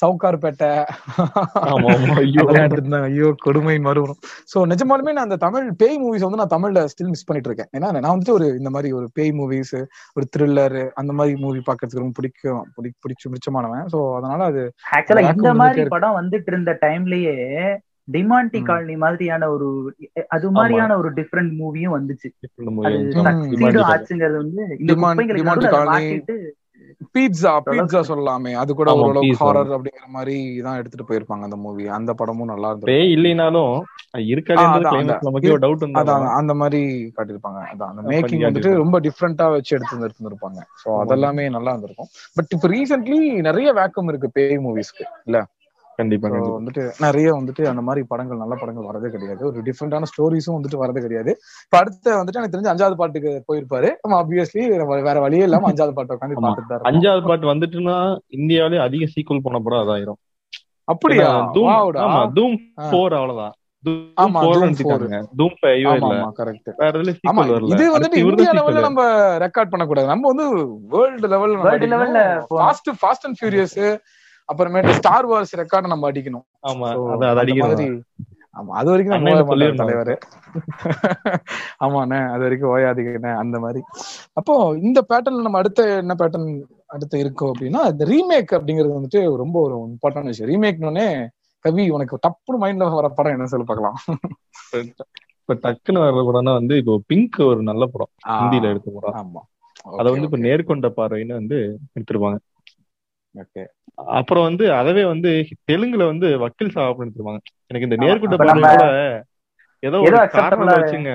[0.05, 0.85] சவுகார்பேட்டை.
[3.03, 3.35] ஐயோ.
[3.37, 4.17] கொடுமை மறுபடியும்
[4.55, 8.01] சோ நிஜமாலுமே நான் அந்த தமிழ் பேய் மூவிஸ் வந்து நான் தமிழ்ல ஸ்டில் மிஸ் பண்ணிட்டு இருக்கேன் ஏன்னா
[8.01, 12.11] நான் வந்துட்டு ஒரு இந்த மாதிரி ஒரு பேய் மூவிஸ் ஒரு த்ரில்லர் அந்த மாதிரி மூவி பாக்குறதுக்கு ரொம்ப
[12.15, 12.67] பிடிக்கும்.
[12.83, 13.85] பிடி- பிடிச்சு பிடிச்சமானவன்.
[13.93, 15.85] சோ அதனால அது ஆக்சுவலா இந்த மாதிரி.
[15.89, 17.77] படம் வந்துட்டு இருந்த டைம்லயே
[18.13, 18.65] டிமாண்டி.
[18.65, 19.97] காலனி மாதிரியான ஒரு
[20.29, 22.33] அது மாதிரியான ஒரு டிஃப்ரெண்ட் மூவியும் வந்துச்சு.
[23.81, 24.95] ஆச்சுங்கிறது வந்து இந்த
[27.19, 28.53] பீட்சா பீட்சா சொல்லலாமே.
[28.53, 29.49] அது கூட ஓரளவுக்கு pizza.
[29.49, 33.81] ஹாரர் அப்படிங்கிற மாதிரி தான் எடுத்துட்டு போயிருப்பாங்க அந்த மூவி அந்த படமும் நல்லா இருந்தது பேய் இல்லைனாலும்
[34.55, 37.57] அதான், அந்த- நமக்கே ஒரு டவுட் அதான் இருந்தாலும் அந்த மாதிரி காட்டியிருப்பாங்க.
[37.57, 38.75] அதான் அந்த மேக்கிங் வந்துட்டு.
[38.75, 40.89] ரொம்ப டிஃப்ரெண்டா வச்சு எடுத்து இருந்திருப்பாங்க சோ.
[40.89, 42.07] அதெல்லாமே நல்லா இருந்திருக்கும்.
[42.35, 45.47] பட் இப்ப ரீசென்ட்லி நிறைய வேக்கம் இருக்கு பேய் மூவிஸ்க்கு இல்ல?
[45.99, 49.47] கண்டிப்பா வந்துட்டு நிறைய வந்துட்டு அந்த மாதிரி படங்கள் நல்ல படங்கள் வரதே கிடையாது.
[49.47, 51.31] ஒரு டிஃப்ரெண்டான ஸ்டோரிஸும் வந்துட்டு வரது கிடையாது.
[51.65, 53.91] இப்ப அடுத்து வந்துட்டு எனக்கு தெரிஞ்சு அஞ்சாவது பாட்டுக்கு போயிருப்பாரு.
[54.03, 54.63] நம்ம ஆப்வியஸ்லி
[55.09, 56.57] வேற வழியே இல்லாம அஞ்சாவது பாட்டை உட்காந்து இருக்கோம்.
[56.91, 57.97] அஞ்சாவது பாட்டு வந்துட்டுன்னா
[58.39, 60.21] இந்தியாவிலே அதிக சீக்குவல் பண்ண படம் அதாயிரும்.
[60.89, 61.31] அப்படியா.
[62.05, 62.59] ஆமா தூம்.
[62.93, 63.55] போர் அவ்வளவுதான்.
[67.73, 68.81] இது வந்துட்டு இந்தியா லெவல்ல.
[68.81, 69.03] நம்ம
[69.39, 70.07] ரெக்கார்ட் பண்ணக்கூடாது.
[70.07, 70.47] நம்ம வந்து
[70.95, 72.59] வேர்ல்டு லெவல்ல World level ல போகணும்.
[72.59, 73.79] ஃபாஸ்ட் ஃபாஸ்ட் அண்ட் ஃபியூரியஸ்
[74.49, 76.45] அப்புறமேட்டு ஸ்டார் வார்ஸ் ரெக்கார்ட் நம்ம அடிக்கணும்.
[78.55, 79.17] ஆமா அது வரைக்கும்.
[79.77, 80.13] தலைவர்.
[81.81, 83.81] ஆமாண்ணே அது வரைக்கும் ஓயாதீங்கண்ணே அந்த மாதிரி.
[84.33, 86.49] அப்போ இந்த பேட்டர்ன் நம்ம அடுத்த என்ன பேட்டர்ன்
[86.87, 90.51] அடுத்து இருக்கோம் அப்படின்னா இந்த ரீமேக் அப்படிங்கிறது வந்துட்டு ரொம்ப ஒரு இம்பார்ட்டன்ட் விஷயம்.
[90.51, 91.07] ரீமேக்னே
[91.65, 93.97] கவி உனக்கு டப்புனு மைண்ட்ல வர படம் என்ன சொல்லி பார்க்கலாம்.
[95.41, 99.15] இப்ப டக்குன்னு வர்ற படம்னா வந்து இப்போ பிங்க் ஒரு நல்ல படம் ஹிந்தியில எடுத்த படம்.
[99.15, 99.41] ஆமா.
[99.93, 101.59] அத வந்து இப்ப நேர்கொண்ட பார்வைன்னு வந்து
[101.95, 102.39] எடுத்திருப்பாங்க.
[102.55, 102.58] ஓகே
[104.13, 105.31] அப்புறம் வந்து அதவே வந்து
[105.67, 108.85] தெலுங்குல வந்து வக்கீல் சாப் எடுத்திருப்பாங்க எனக்கு இந்த பார்வை நம்ம கூட
[109.83, 111.11] ஏதோ ஒரு காரணம் வச்சுங்க.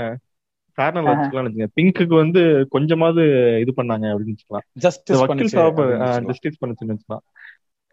[0.78, 1.68] காரணம் வச்சுக்கலாம் வச்சுங்க.
[1.76, 3.24] பிங்க்குக்கு வந்து கொஞ்சமாவது
[3.62, 4.66] இது பண்ணாங்க அப்படின்னு வச்சுக்கலாம்.
[5.22, 5.82] வக்கீல் சாப்
[6.26, 7.24] ஜஸ்டிஸ் பண்ணுச்சுன்னு வச்சுக்கலாம்.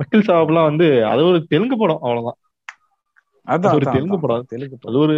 [0.00, 2.38] வக்கீல் சாப்லாம் வந்து அது ஒரு தெலுங்கு படம் அவ்வளவுதான்.
[3.46, 4.20] அதான் ஒரு தெலுங்கு.
[4.20, 4.44] படம்.
[4.48, 5.16] தெலுங்கு அது ஒரு.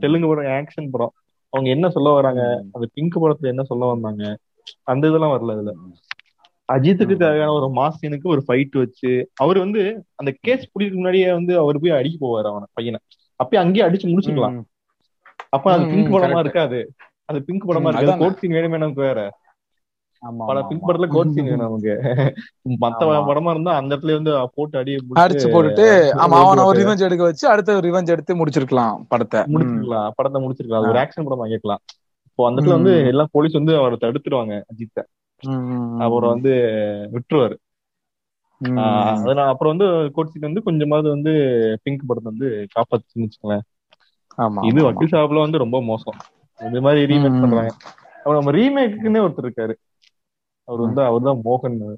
[0.00, 1.12] தெலுங்கு படம் ஆக்ஷன் படம்.
[1.52, 2.42] அவங்க என்ன சொல்ல வராங்க.
[2.72, 4.24] அந்த பிங்க் படத்துல என்ன சொல்ல வந்தாங்க?
[4.82, 5.72] அந்த இதெல்லாம் வரல இதுல
[6.70, 7.14] அஜித்துக்கு.
[7.22, 9.10] தேவையான ஒரு மாசினுக்கு ஒரு ஃபைட் வச்சு
[9.42, 9.82] அவர் வந்து
[10.20, 13.00] அந்த கேஸ் புடிக்கிறதுக்கு முன்னாடியே வந்து அவர் போய் அடிக்க போவாரு அவன பையனை
[13.40, 14.56] அப்பயே அங்கேயே அடிச்சு முடிச்சுக்கலாம்.
[15.54, 16.40] அப்ப அது பிங்க் படமா.
[16.44, 16.80] இருக்காது
[17.28, 18.20] அது பிங்க் படமா இருக்காது.
[18.22, 19.20] கோட் சீன் வேணுமே நமக்கு வேற
[20.42, 20.82] பல பிங்க்.
[20.82, 21.92] படத்துல கோட் சீன் வேணும் நமக்கு
[22.80, 22.98] மத்த.
[23.28, 25.86] படமா இருந்தா அந்த இடத்துல வந்து போட்டு அடி அடிச்சு போட்டுட்டு
[26.22, 26.78] ஆமா அவன ஒரு.
[26.80, 29.40] ரிவெஞ்ச் எடுக்க வச்சு அடுத்த ரிவெஞ்ச் எடுத்து முடிச்சிருக்கலாம் படத்தை.
[29.52, 31.82] முடிச்சிருக்கலாம் படத்தை முடிச்சிருக்கலாம் ஒரு ஆக்ஷன் படமா கேட்கலாம்
[32.28, 32.94] இப்போ அந்த இடத்துல வந்து.
[33.10, 35.04] எல்லா போலீஸ் வந்து அவரை தடுத்துருவாங்க அஜித்தை.
[35.98, 36.50] அப்புறம் வந்து
[37.12, 37.56] விட்டுருவாரு.
[38.58, 39.24] ம், ஆஹ் ம்.
[39.24, 41.32] அதனால அப்புறம் வந்து கோட் சீன் வந்து கொஞ்சமாவது வந்து
[41.82, 44.64] பிங்க் படத்தை வந்து காப்பாத்துச்சுன்னு வச்சுக்கோங்களேன்.
[44.64, 46.18] இது வக்கீல் சாப்ல வந்து ரொம்ப மோசம்.
[46.60, 47.40] இந்த மாதிரி ரீமேக்.
[47.40, 47.74] பண்றாங்க.
[48.16, 49.74] அப்புறம் நம்ம ரீமேக்குன்னே ஒருத்தர் இருக்காரு.
[50.64, 51.96] அவர் வந்து அவர்தான் மோகன்.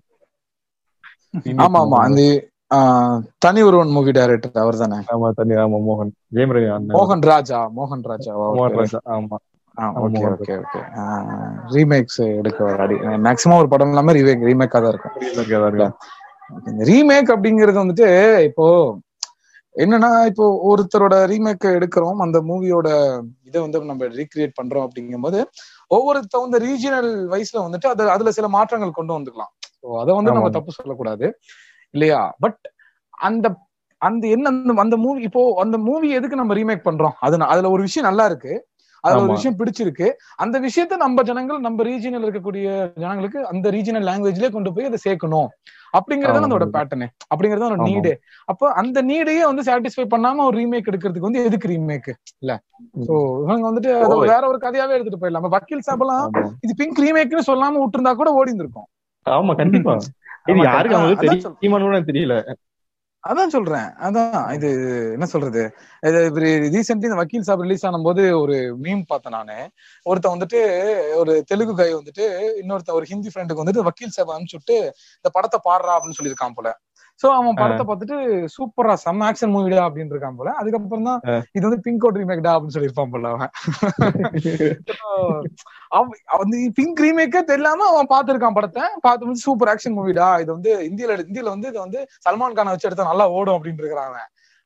[1.44, 1.64] Remake ஆமா.
[1.64, 1.98] ஆமா மோகன்.
[1.98, 6.12] அந்த தனி ஒருவன் மூவி டைரக்டர் அவர் தானே ஆமா தனி ஆமா மோகன்.
[6.32, 8.38] ஜெயம் ரவி மோகன் ராஜா மோகன் ராஜா.
[8.38, 9.36] மோகன் ராஜா ஆமா.
[9.80, 10.82] ஓகே ஓகே ஓகே
[11.70, 15.96] ரீமேக்ஸ் எடுக்க வராடி மேக்ஸிமம் ஒரு படம் எல்லாமே ரீமேக் ரீமேக்கா தான் இருக்கும்.
[16.64, 18.98] ரீமேக் அப்படிங்கிறது வந்துட்டு இப்போ
[19.76, 22.16] என்னன்னா இப்போ ஒருத்தரோட ரீமேக் எடுக்கிறோம்.
[22.16, 25.44] அந்த மூவியோட இதை வந்து நம்ம ரீக்ரியேட் பண்றோம் அப்படிங்கும்போது
[25.94, 29.54] ஒவ்வொருத்த வந்து ரீஜனல் வைஸ்ல வந்துட்டு அது அதுல சில மாற்றங்கள் கொண்டு வந்துக்கலாம்.
[29.82, 30.50] ஸோ அதை வந்து நம்ம.
[30.50, 31.38] தப்பு சொல்லக்கூடாது.
[31.90, 32.36] இல்லையா?
[32.38, 32.58] பட்
[33.10, 33.54] அந்த
[33.98, 37.10] அந்த என்ன அந்த- மூவி இப்போ அந்த மூவி எதுக்கு நம்ம ரீமேக் பண்றோம்?
[37.20, 38.66] அது அதுல ஒரு விஷயம் நல்லா இருக்கு.
[39.04, 39.32] அதுல ஒரு.
[39.32, 40.06] விஷயம் பிடிச்சிருக்கு.
[40.36, 45.48] அந்த விஷயத்த நம்ம ஜனங்கள் நம்ம ரீஜனல் இருக்கக்கூடிய ஜனங்களுக்கு அந்த ரீஜனல் லாங்குவேஜ்லயே கொண்டு போய் அதை சேர்க்கணும்.
[45.94, 46.40] அப்படிங்கறது.
[46.40, 47.86] அதோட பேட்டர்னு அப்படிங்கறது ஆமா.
[47.88, 48.12] நீடு
[48.48, 52.08] அப்போ அந்த நீடையே வந்து சாட்டிஸ்ஃபை பண்ணாம ஒரு ரீமேக் எடுக்கிறதுக்கு வந்து எதுக்கு ரீமேக்
[52.42, 52.52] இல்ல?
[53.06, 54.16] சோ இவங்க வந்துட்டு அதை.
[54.28, 55.52] வேற ஒரு கதையாவே எடுத்துட்டு போயிடலாம்.
[55.56, 56.44] வக்கீல் சாபெல்லாம் ஆமா.
[56.60, 58.88] இது பிங்க் ரீமேக்னு சொல்லாம விட்டுருந்தா கூட ஓடி இருந்திருக்கும்
[59.26, 59.94] ஆமா கண்டிப்பா.
[60.46, 62.36] இது யாருக்கு அவங்களுக்கு தெரியுமான்னு தெரியல.
[63.24, 63.88] அதான் சொல்றேன்.
[64.06, 64.68] அதான் இது
[65.12, 65.62] என்ன சொல்றது?
[66.02, 66.20] இது
[66.74, 69.58] ரீசென்ட்லி இந்த வக்கீல் சாப் ரிலீஸ் ஆனும்போது ஒரு மீம் பார்த்தேன் நானு.
[70.06, 70.60] ஒருத்தன் வந்துட்டு
[71.20, 72.24] ஒரு தெலுங்கு கை வந்துட்டு
[72.62, 74.76] இன்னொருத்த ஒரு ஹிந்தி ஃப்ரெண்டுக்கு வந்துட்டு வக்கீல் சாப் அனுப்பிச்சுட்டு
[75.18, 76.70] இந்த படத்தை பாடுறா அப்படின்னு சொல்லியிருக்கான் போல.
[77.22, 78.16] சோ அவன் படத்தை பார்த்துட்டு
[78.54, 80.52] சூப்பரா செம்ம ஆக்ஷன் மூவிடா அப்படின்னு இருக்கான் போல.
[80.60, 81.20] அதுக்கப்புறம் தான்
[81.56, 83.52] இது வந்து பிங்க் கோட் ரீமேக்டா அப்படின்னு சொல்லியிருப்பான் போல அவன்.
[86.32, 86.48] அவன்
[86.78, 88.84] பிங்க் ரீமேக்கே தெரியாம அவன் பார்த்திருக்கான் படத்தை.
[89.06, 92.88] பார்த்து வந்து சூப்பர் ஆக்ஷன் மூவிடா இது வந்து இந்தியில இந்தியில வந்து இது வந்து சல்மான் கானை வச்சு
[92.88, 94.16] எடுத்தா நல்லா ஓடும் அப்படின்னு இருக்கிறான்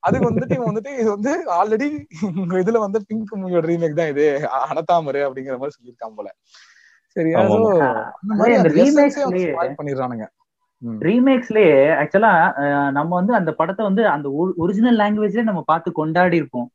[0.03, 1.87] அதுக்கு வந்துட்டு இவன் வந்துட்டு இது வந்து ஆல்ரெடி
[2.61, 4.27] இதுல வந்து பிங்க் மூவியோட ரீமேக் தான் இது.
[4.67, 6.29] அனத்தாமரு அப்படிங்கிற மாதிரி சொல்லியிருக்கான் போல.
[7.17, 7.39] சரியா?
[9.79, 10.27] பண்ணிடுறானுங்க.
[11.07, 12.33] ரீமேக்ஸ்லயே ஆக்சுவலா
[12.97, 14.27] நம்ம வந்து அந்த படத்தை வந்து அந்த
[14.63, 16.69] ஒரிஜினல் லாங்குவேஜ்ல நம்ம பார்த்து கொண்டாடி இருப்போம்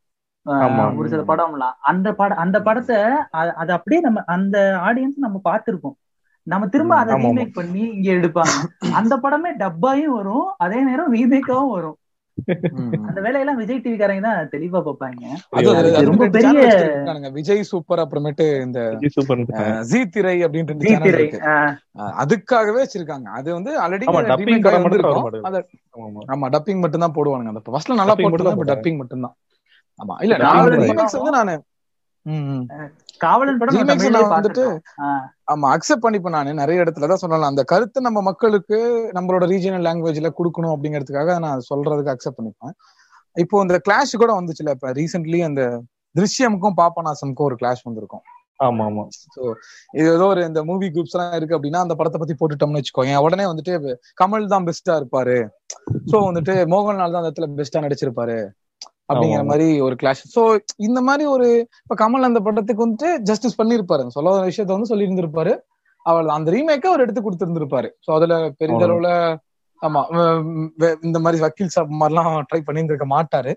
[1.00, 1.76] ஒரு சில படம்லாம்.
[1.92, 2.98] அந்த படம் அந்த படத்தை
[3.62, 5.98] அது அப்படியே நம்ம அந்த ஆடியன்ஸ் நம்ம பார்த்திருப்போம்.
[6.48, 8.56] நம்ம திரும்ப அதை ரீமேக் பண்ணி இங்க எடுப்பாங்க.
[9.00, 11.98] அந்த படமே டப்பாயும் வரும் அதே நேரம் ரீமேக்காவும் வரும்.
[13.08, 15.24] அந்த வேலையெல்லாம் விஜய் டிவி காரங்க தான் தெளிவா பாப்பாங்க
[16.10, 16.62] ரொம்ப பெரிய
[17.38, 18.80] விஜய் சூப்பர் அப்புறமேட்டு இந்த
[19.90, 21.40] ஜி திரை அப்படின்ட்டு
[22.22, 23.28] அதுக்காகவே வச்சிருக்காங்க.
[23.38, 24.06] அது வந்து ஆல்ரெடி
[26.30, 29.36] ஆமா டப்பிங் மட்டும் தான் போடுவாங்க அந்த ஃபர்ஸ்ட்ல நல்லா போட்டு டப்பிங் மட்டும் தான்
[30.00, 31.54] ஆமா இல்ல நான் ரீமிக்ஸ் வந்து நானு
[34.34, 34.66] வந்துட்டு
[35.54, 36.52] ஆமா அக்செப்ட் பண்ணிப்பேன் நானு.
[36.62, 37.52] நிறைய இடத்துல தான் சொல்லலாம்.
[37.54, 38.78] அந்த கருத்தை நம்ம மக்களுக்கு
[39.18, 42.76] நம்மளோட ரீஜனல் லாங்குவேஜ்ல கொடுக்கணும் அப்படிங்கிறதுக்காக நான் சொல்றதுக்கு அக்செப்ட் பண்ணிப்பேன்.
[43.36, 45.64] இப்போ இந்த கிளாஷ் கூட வந்துச்சுல இப்ப ரீசென்ட்லி அந்த
[46.16, 48.24] திருஷ்யமுக்கும் பாப்பநாசமுக்கும் ஒரு கிளாஷ் வந்திருக்கும்.
[48.60, 49.04] ஆமா ஆமா
[49.36, 49.42] சோ
[50.00, 53.46] இது ஏதோ ஒரு இந்த மூவி குரூப்ஸ் எல்லாம் இருக்கு அப்படின்னா அந்த படத்தை பத்தி போட்டுட்டோம்னு வச்சுக்கோங்க உடனே
[53.52, 55.38] வந்துட்டு கமல் தான் பெஸ்டா இருப்பாரு.
[56.12, 58.38] சோ வந்துட்டு மோகன்லால் தான் அந்த இடத்துல பெஸ்டா நடிச்சிருப்பாரு.
[59.12, 60.42] அப்படிங்கிற மாதிரி ஒரு கிளாஷ் சோ
[60.88, 61.48] இந்த மாதிரி ஒரு
[61.84, 64.16] இப்ப கமல் அந்த படத்துக்கு வந்துட்டு ஜஸ்டிஸ் பண்ணிருப்பாரு.
[64.18, 65.54] சொல்லாத விஷயத்த வந்து சொல்லி இருந்திருப்பாரு
[66.06, 67.90] அவள் அந்த ரீமேக்க அவர் எடுத்து கொடுத்திருந்திருப்பாரு.
[68.06, 69.10] சோ அதுல பெரிதளவுல
[69.82, 70.02] ஆமா.
[71.08, 73.54] இந்த மாதிரி வக்கீல் சாப் மாதிரிலாம் ட்ரை பண்ணியிருந்திருக்க மாட்டாரு.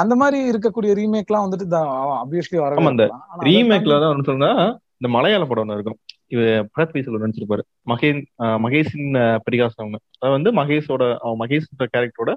[0.00, 1.78] அந்த மாதிரி இருக்கக்கூடிய ரீமேக் எல்லாம் வந்துட்டு
[2.22, 3.06] அபியஸ்லி வர அந்த
[3.48, 4.50] ரீமேக்ல தான் சொன்னா
[4.98, 5.98] இந்த மலையாள படம் ஒன்று இருக்கும்.
[6.34, 6.44] இது
[6.74, 8.22] பரத் பீசல் நினைச்சிருப்பாரு மகேஷ்
[8.64, 9.08] மகேஷின்
[9.46, 9.98] பரிகாசம் அவங்க.
[10.22, 11.04] அது வந்து மகேஷோட
[11.42, 12.32] மகேஷ் கேரக்டரோட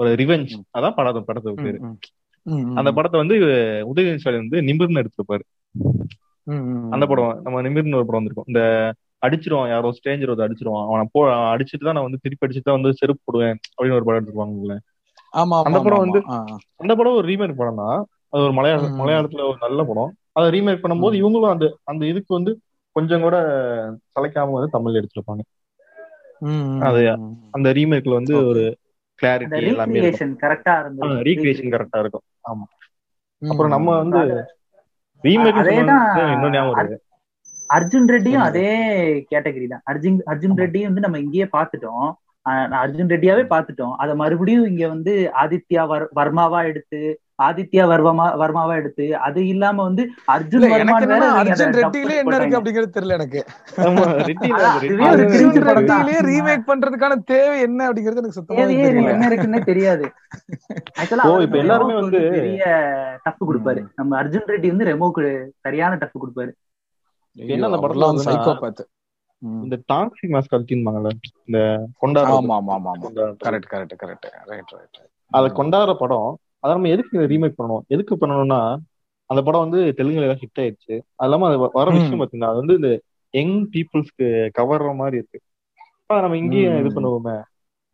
[0.00, 1.78] ஒரு ரிவெஞ்ச் அதான் படம் படத்துக்கு பேரு.
[2.78, 3.36] அந்த படத்தை வந்து
[3.90, 5.44] உதயநிதி ஸ்டாலின் வந்து நிமிர்னு எடுத்திருப்பாரு.
[6.94, 8.48] அந்த படம் நம்ம நிமிர்னு ஒரு படம் வந்திருக்கும்.
[8.50, 8.62] இந்த
[9.26, 10.86] அடிச்சிருவான் யாரோ ஸ்டேஞ்சர் வந்து அடிச்சிருவான்.
[10.90, 11.20] அவனை போ
[11.52, 14.76] அடிச்சுட்டு தான் நான் வந்து திருப்பி அடிச்சுட்டு தான் வந்து செருப்பு போடுவேன் அப்படின்னு ஒரு படம் எடுத்துருவாங்கல்ல
[15.68, 16.20] அந்த படம் வந்து
[16.82, 17.98] அந்த படம் ஒரு ரீமேக் படம் தான்
[18.32, 20.10] அது ஒரு மலையாள மலையாளத்துல ஒரு நல்ல படம்.
[20.36, 22.52] அதை ரீமேக் பண்ணும்போது இவங்களும் அந்த அந்த இதுக்கு வந்து
[22.96, 23.36] கொஞ்சம் கூட
[24.14, 25.42] சளைக்காம வந்து தமிழ் எடுத்திருப்பாங்க.
[26.88, 27.00] அது
[27.56, 28.62] அந்த ரீமேக்ல வந்து ஒரு
[29.20, 30.00] கிளாரிட்டி எல்லாமே
[30.42, 32.24] கரெக்டா இருந்தது ரீக்ரியேஷன் கரெக்டா இருக்கும்.
[32.50, 32.66] ஆமா.
[33.42, 34.20] அப்புறம் நம்ம வந்து
[35.24, 35.60] ரீமேக்
[36.28, 36.98] இன்னும் ஞாபகம்
[37.70, 38.68] அர்ஜுன் ரெட்டியும் அதே
[39.32, 39.82] கேட்டகரி தான்.
[39.90, 42.08] அர்ஜுன் அர்ஜுன் ரெட்டியும் வந்து நம்ம இங்கேயே பாத்துட்டோம்
[42.80, 45.12] அர்ஜுன் ரெட்டியாவே பாத்துட்டோம் அத மறுபடியும் இங்க வந்து
[45.42, 45.82] ஆதித்யா
[46.18, 47.00] வர்மாவா எடுத்து
[47.46, 50.02] ஆதித்யா வர்மா வர்மாவா எடுத்து அது இல்லாம வந்து
[50.34, 50.64] அர்ஜுன்
[51.42, 53.40] அர்ஜுன் ரெட்டிலே என்ன இருக்கு அப்படிங்கிறது தெரியல எனக்கு.
[56.30, 58.66] ரீமேக் பண்றதுக்கான தேவை என்ன அப்படிங்கிறது எனக்கு சுத்தமா
[59.12, 60.06] என்ன இருக்குன்னே தெரியாது.
[61.44, 62.64] இப்ப எல்லாருமே வந்து பெரிய
[63.26, 63.82] டஃப் கொடுப்பாரு.
[64.00, 65.24] நம்ம அர்ஜுன் ரெட்டி வந்து ரெமோக்கு
[65.66, 66.52] சரியான டஃப் கொடுப்பாரு.
[67.36, 68.86] என்ன அந்த படத்துல வந்து
[69.64, 71.10] இந்த டாக்ஸிக் மாஸ்க் அல்டின்பாங்கல்ல
[71.48, 71.58] இந்த
[72.02, 73.08] கொண்டாட ஆமா ஆமா ஆமா ஆமா
[73.44, 74.98] correct correct correct right right
[75.32, 76.30] அத கொண்டாடுற படம்
[76.62, 77.84] அதை நம்ம எதுக்கு ரீமேக் பண்ணணும்?
[77.88, 78.60] எதுக்கு பண்ணணும்னா
[79.30, 80.94] அந்த படம் வந்து தெலுங்குல எல்லாம் ஹிட் ஆயிடுச்சு.
[81.16, 82.90] அது இல்லாம அது வர விஷயம் பாத்தீங்கன்னா அது வந்து இந்த
[83.34, 84.26] யங் பீப்புள்ஸ்க்கு
[84.58, 85.40] கவர்ற மாதிரி இருக்கு.
[86.24, 87.36] நம்ம இங்கேயும் இது பண்ணுவோமே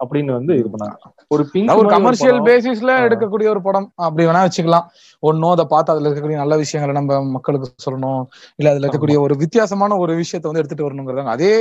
[0.00, 0.96] அப்படின்னு வந்து இது பண்ணாங்க.
[1.34, 3.86] ஒரு பிங்க் ஒரு கமர்ஷியல் பேசிஸ்ல எடுக்கக்கூடிய ஒரு படம்.
[4.06, 4.86] அப்படி வேணா வச்சுக்கலாம்.
[5.28, 8.22] ஒன்னும் அதை பார்த்து அதுல இருக்கக்கூடிய நல்ல விஷயங்களை நம்ம மக்களுக்கு சொல்லணும்.
[8.56, 11.54] இல்ல அதுல இருக்கக்கூடிய ஒரு வித்தியாசமான ஒரு விஷயத்த வந்து எடுத்துட்டு வரணுங்கிறதாங்க அதே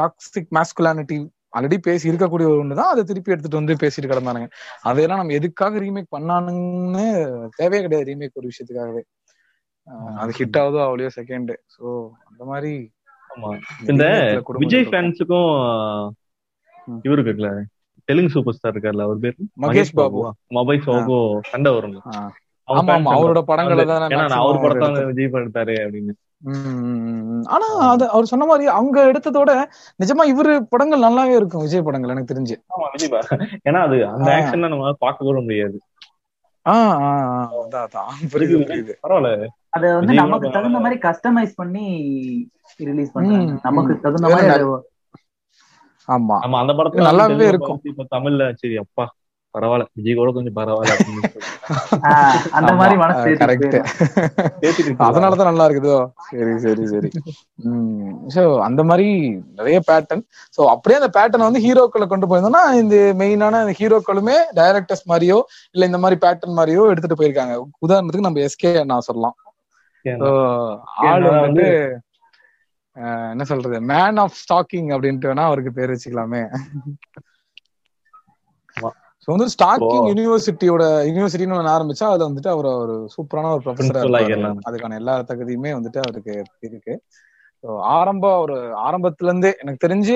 [0.00, 1.18] டாக்ஸிக் மாஸ்குலானிட்டி
[1.52, 4.48] ஆல்ரெடி பேசி இருக்கக்கூடிய ஒரு ஒண்ணுதான் அதை திருப்பி எடுத்துட்டு வந்து பேசிட்டு கிடந்தானுங்க.
[4.88, 7.06] அதையெல்லாம் நம்ம எதுக்காக ரீமேக் பண்ணானுங்கன்னு
[7.58, 9.02] தேவையே கிடையாது ரீமேக் ஒரு விஷயத்துக்காகவே.
[10.20, 11.86] அது ஹிட் ஆகுதோ அவ்வளோ செகண்ட் சோ
[12.30, 12.72] அந்த மாதிரி
[13.90, 14.04] இந்த
[14.62, 15.50] விஜய் ஃபேன்ஸுக்கும்
[17.06, 17.50] இவரு இருக்குல்ல
[18.08, 19.36] தெலுங்கு சூப்பர் ஸ்டார் இருக்கார்ல அவர் பேர்?
[19.64, 20.20] மகேஷ் பாபு.
[20.58, 21.16] மொபைல் பாபு
[21.50, 21.98] சண்டை வரும்
[23.14, 26.14] அவரோட படங்களை தான் அவர் படத்தை விஜய் பண்ணிட்டாரு அப்படின்னு.
[27.50, 29.50] ஆனா அது அவர் சொன்ன மாதிரி அவங்க எடுத்ததோட
[30.00, 32.56] நிஜமா இவரு படங்கள் நல்லாவே இருக்கும் விஜய் படங்கள் எனக்கு தெரிஞ்சு.
[32.66, 33.12] ஆமா விஜய்
[33.68, 35.78] ஏன்னா அது அந்த ஆக்ஷன்ல நம்ம பார்க்க கூட முடியாது.
[39.02, 39.30] பரவாயில்ல.
[39.70, 41.84] அத வந்து நமக்கு தகுந்த மாதிரி கஸ்டமைஸ் பண்ணி
[42.80, 43.52] ரிலீஸ் பண்றாங்க.
[43.62, 44.48] நமக்கு தகுந்த மாதிரி
[46.08, 47.80] ஆமா ஆமா அந்த படத்துல நல்லாவே இருக்கும்.
[47.90, 49.04] இப்ப தமிழ்ல சரி அப்பா.
[49.54, 49.84] பரவாயில்ல.
[49.96, 50.94] விஜய் கூட கொஞ்சம் பரவாயில்ல
[52.52, 53.76] அந்த மாதிரி மனசு கரெக்ட்
[55.06, 55.96] அதனாலதான் நல்லா இருக்குதோ?
[56.28, 57.08] சரி சரி சரி.
[57.66, 59.08] உம் சோ அந்த மாதிரி
[59.58, 60.22] நிறைய பேட்டர்ன்
[60.56, 63.48] சோ அப்படியே அந்த பேட்டர்ன் வந்து ஹீரோக்களை கொண்டு போயிருந்தோம்னா இந்த மெயினான
[63.80, 65.38] ஹீரோக்களுமே டைரக்டர்ஸ் மாதிரியோ
[65.74, 67.56] இல்ல இந்த மாதிரி பேட்டர்ன் மாதிரியோ எடுத்துட்டு போயிருக்காங்க.
[67.86, 69.36] உதாரணத்துக்கு நம்ம எஸ்கே நான் சொல்லலாம்.
[71.06, 71.66] ஆள் வந்து
[73.32, 73.76] என்ன சொல்றது?
[73.88, 76.42] மேன் ஆஃப் ஸ்டாக்கிங் அப்படின்ட்டு வேணா அவருக்கு பேர் வச்சுக்கலாமே.
[79.30, 84.02] வந்து ஸ்டாக்கிங் யூனிவர்சிட்டியோட யூனிவர்சிட்டின்னு ஒண்ணு ஆரம்பிச்சா அதுல வந்துட்டு அவர் ஒரு சூப்பரான ஒரு ப்ரொஃபஸரா.
[84.68, 86.94] அதுக்கான எல்லா தகுதியுமே வந்துட்டு அவருக்கு இருக்கு.
[87.64, 88.54] So, ஆரம்ப ஒரு
[88.84, 90.14] ஆரம்பத்துல இருந்தே எனக்கு தெரிஞ்சு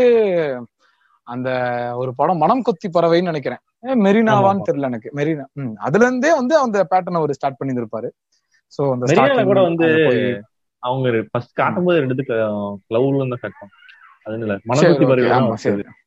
[1.27, 1.49] அந்த
[1.97, 3.61] ஒரு படம் மனம் கொத்தி பறவைன்னு நினைக்கிறேன்.
[4.05, 4.67] மெரினாவான்னு.
[4.71, 5.11] தெரியல எனக்கு.
[5.15, 8.09] மெரினா ம், அதுல இருந்தே வந்து அந்த பேட்டர்ன் அவர் ஸ்டார்ட் பண்ணியிருப்பாரு
[8.79, 9.89] சோ அந்த கூட வந்து
[10.83, 12.37] அவங்க ஃபர்ஸ்ட் காட்டும்போது ரெண்டுத்துக்கு
[12.91, 13.73] கிளவுல தான் காட்டும்
[14.27, 14.55] அது இல்ல.
[14.57, 15.83] சரி, மனசுத்தி okay, பறவை ஆமா, சரி.
[15.83, 16.04] ஆமா, மனம் கொத்தி பறவை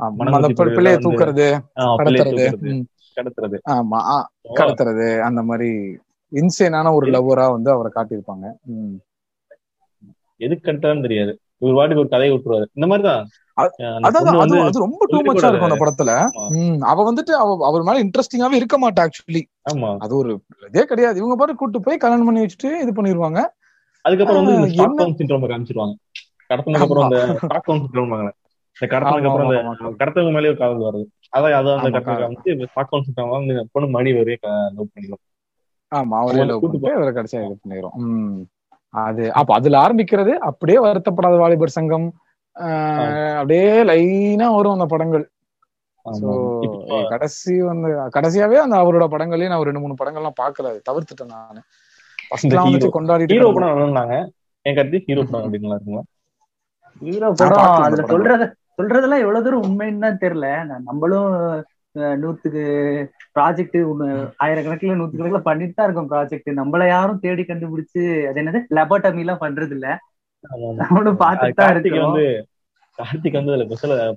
[0.00, 1.46] பிள்ளைய தூக்குறது
[3.16, 3.56] கடத்துறது.
[3.74, 4.00] ஆமா
[4.58, 5.70] கடத்துறது அந்த மாதிரி
[6.32, 8.46] இன்சேனான ஒரு லவ்வரா வந்து அவரை காட்டியிருப்பாங்க.
[10.40, 11.32] எதுக்கு கடத்தான்னு தெரியாது.
[11.58, 12.66] ஒரு வாட்டுக்கு ஒரு கதையை விட்டுருவாரு.
[12.72, 13.22] இந்த மாதிரிதான்
[13.98, 14.18] அந்த
[14.64, 16.10] அது ரொம்ப டூ மச்சா இருக்கும் அந்த படத்துல.
[16.90, 19.88] அவ வந்துட்டு அவ அவர் மேல இன்ட்ரெஸ்டிங்காவே இருக்க மாட்டா ஆக்சுவலி ஆமா.
[19.98, 20.30] அது ஒரு
[20.68, 21.18] இதே கிடையாது.
[21.18, 23.40] இவங்க பாட்டு கூட்டு போய் கல்யாணம் பண்ணி வச்சுட்டு இது பண்ணிருவாங்க.
[24.04, 24.68] அதுக்கப்புறம் வந்து
[25.40, 25.96] காமிச்சிருவாங்க.
[26.50, 26.86] கடத்தினதுக்கு
[27.56, 28.14] அப்புறம் சிண்ட்ரோம்
[28.78, 29.30] இந்த கடத்தினதுக்கு
[29.62, 31.04] அப்புறம் கடத்தவங்க மேலேயே ஒரு காதல் வருது.
[31.32, 34.38] அதான் அதான் அந்த ஆமா, கடத்தின காமிச்சு ஸ்டாக்ஹோம் சிண்ட்ரோம் வந்து இந்த பொண்ணு மணி வரையே
[34.70, 35.22] லவ் பண்ணிடும்
[35.92, 37.94] ஆமா அவரே லவ் பண்ணிட்டு அவரை கடைசியா இது பண்ணிரும்.
[38.06, 38.38] ம்.
[38.94, 42.06] அது அப்ப அதுல ஆரம்பிக்கிறது அப்படியே வருத்தப்படாத வாலிபர் சங்கம்.
[42.56, 45.24] ஆஹ், அப்படியே லைனா வரும் அந்த படங்கள்.
[47.10, 51.60] கடைசி வந்து கடைசியாவே அந்த அவரோட படங்களையும் நான் ஒரு ரெண்டு மூணு படங்கள்லாம் பாக்கல அது தவிர்த்துட்டேன் நானு.
[52.28, 53.48] ஃபர்ஸ்ட் இந்த வந்துட்டு hero- கொண்டாடிட்டு ஹீரோ.
[53.52, 54.30] படம்
[54.66, 56.02] என் கருத்து ஹீரோ படம் அப்படின்னு இருக்குங்களா
[57.02, 58.06] ஹீரோ படம் அந்த அதுல.
[58.06, 58.46] சொல்றது
[58.78, 60.48] சொல்றதெல்லாம் எவ்வளவு தூரம் உண்மைன்னு தான் தெரியல.
[60.68, 61.30] நான் நம்மளும்
[62.22, 62.62] நூத்துக்கு
[63.36, 63.76] ப்ராஜெக்ட்
[64.44, 68.60] ஆயிரக்கணக்கில் நூத்துக்கணக்கில் பண்ணிட்டு தான் இருக்கோம் ப்ராஜெக்ட் நம்மள யாரும் தேடி கண்டுபிடிச்சு அது என்னது?
[68.78, 69.88] லெபோட்டமி எல்லாம் பண்றது இல்ல.
[70.82, 72.24] நம்மளும் பார்த்துட்டு தான் கார்த்திக் இருக்கோம் வந்து
[72.98, 73.66] கார்த்திக் வந்து அதுல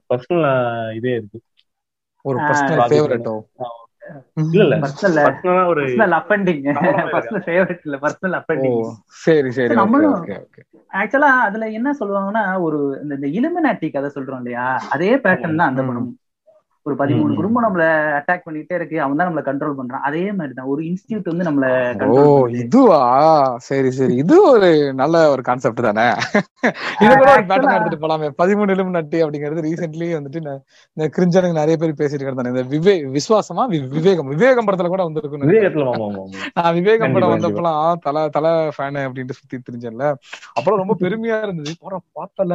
[0.10, 0.46] பர்சனல்
[1.00, 1.40] இதே இருக்கு.
[2.26, 3.36] ஒரு பர்சனல் ஃபேவரட்டோ
[4.44, 4.76] இல்ல இல்ல.
[4.82, 7.12] பர்சனல் பர்சனலா ஒரு பர்சனல் அப்பெண்டிங் கவனமா இருக்கா?
[7.14, 8.80] பர்சனல் ஃபேவரட் இல்ல பர்சனல் ஓ அப்பெண்டிங்
[9.22, 9.70] சரி சரி.
[9.70, 10.62] ஓகே நம்மளும் ஓகே ஓகே.
[10.92, 14.66] ஆக்சுவலா அதுல என்ன சொல்லுவாங்கன்னா ஒரு இந்த- இலுமினாட்டி கதை சொல்றோம் இல்லையா?
[14.90, 16.10] அதே பேட்டர்ன் தான் அந்த ம்.
[16.84, 17.36] ஒரு பதிமூணு.
[17.36, 17.84] குடும்பம் நம்மள
[18.20, 19.02] அட்டாக் பண்ணிட்டே இருக்கு.
[19.02, 20.02] அவன் தான் நம்மள கண்ட்ரோல் பண்றான்.
[20.02, 21.66] அதே மாதிரி தான் ஒரு இன்ஸ்டியூட் வந்து நம்மள
[22.10, 23.58] ஓ இதுவா?
[23.58, 24.16] சரி சரி.
[24.16, 26.14] இது ஒரு நல்ல ஒரு கான்செப்ட் தானே?
[27.02, 28.30] இது கூட ஒரு பேட்டர்ன் எடுத்துட்டு போலாமே.
[28.38, 30.60] பதிமூணு எலும்பு நட்டி அப்படிங்கிறது ரீசென்ட்லி வந்துட்டு
[30.94, 34.28] இந்த கிரிஞ்சனுக்கு நிறைய பேர் பேசிட்டு கிடந்தானே இந்த விவே விஸ்வாசமா வி- விவேகம்.
[34.28, 35.40] விவேகம் படத்துல கூட வந்திருக்கும்
[36.54, 40.14] நான் விவேகம் படம் வந்தப்பலாம் தல தல ஃபேனு அப்படின்ட்டு சுத்தி தெரிஞ்சேன்ல.
[40.54, 41.72] அப்பறம் ரொம்ப பெருமையா இருந்தது.
[41.80, 42.54] படம் பார்த்தல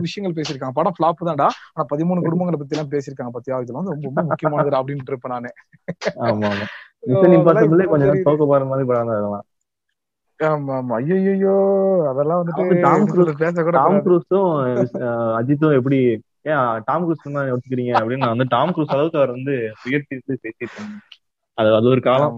[0.00, 1.48] விஷயங்கள் பேசியிருக்காங்க படம் ஃபிளாப் தான்டா.
[1.74, 3.56] ஆனா பதிமூணு குடும்பங்களை பத்தி எல்லாம் பேசியிருக்காங்க பத்தியா?
[3.62, 5.50] இதெல்லாம் வந்து ரொம்ப முக்கியமானது அப்படின்ட்டு இருப்பேன் நானு.
[10.40, 10.96] ஆமா ஆமா.
[11.10, 11.52] ஐயோ
[12.10, 12.40] அதெல்லாம்.
[12.40, 13.04] வந்துட்டு டாம்
[13.42, 14.00] பேச கூட டாம்.
[14.06, 14.50] க்ரூஸும்
[15.38, 15.98] அஜித்தும் எப்படி
[16.50, 16.58] ஏன்
[16.88, 19.54] டாம் க்ரூஸ் தான் ஒத்துக்கிறீங்க அப்படின்னு நான் வந்து டாம் க்ரூஸ் அளவுக்கு அவர் வந்து
[19.86, 20.66] உயர்த்தி பேசிட்டு
[21.58, 22.36] அது அது ஒரு காலம்.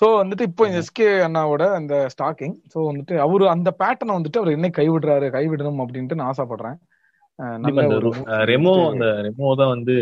[0.00, 4.68] சோ வந்துட்டு இப்போ எஸ்கே அண்ணாவோட அந்த ஸ்டாக்கிங் சோ வந்துட்டு அவரு அந்த பேட்டர்னை வந்துட்டு அவர் என்ன
[4.78, 6.76] கைவிடுறாரு கைவிடணும் அப்படின்ட்டு நான் ஆசைப்படுறேன்.
[8.50, 9.96] ரெமோ அந்த ரெமோ தான் வந்து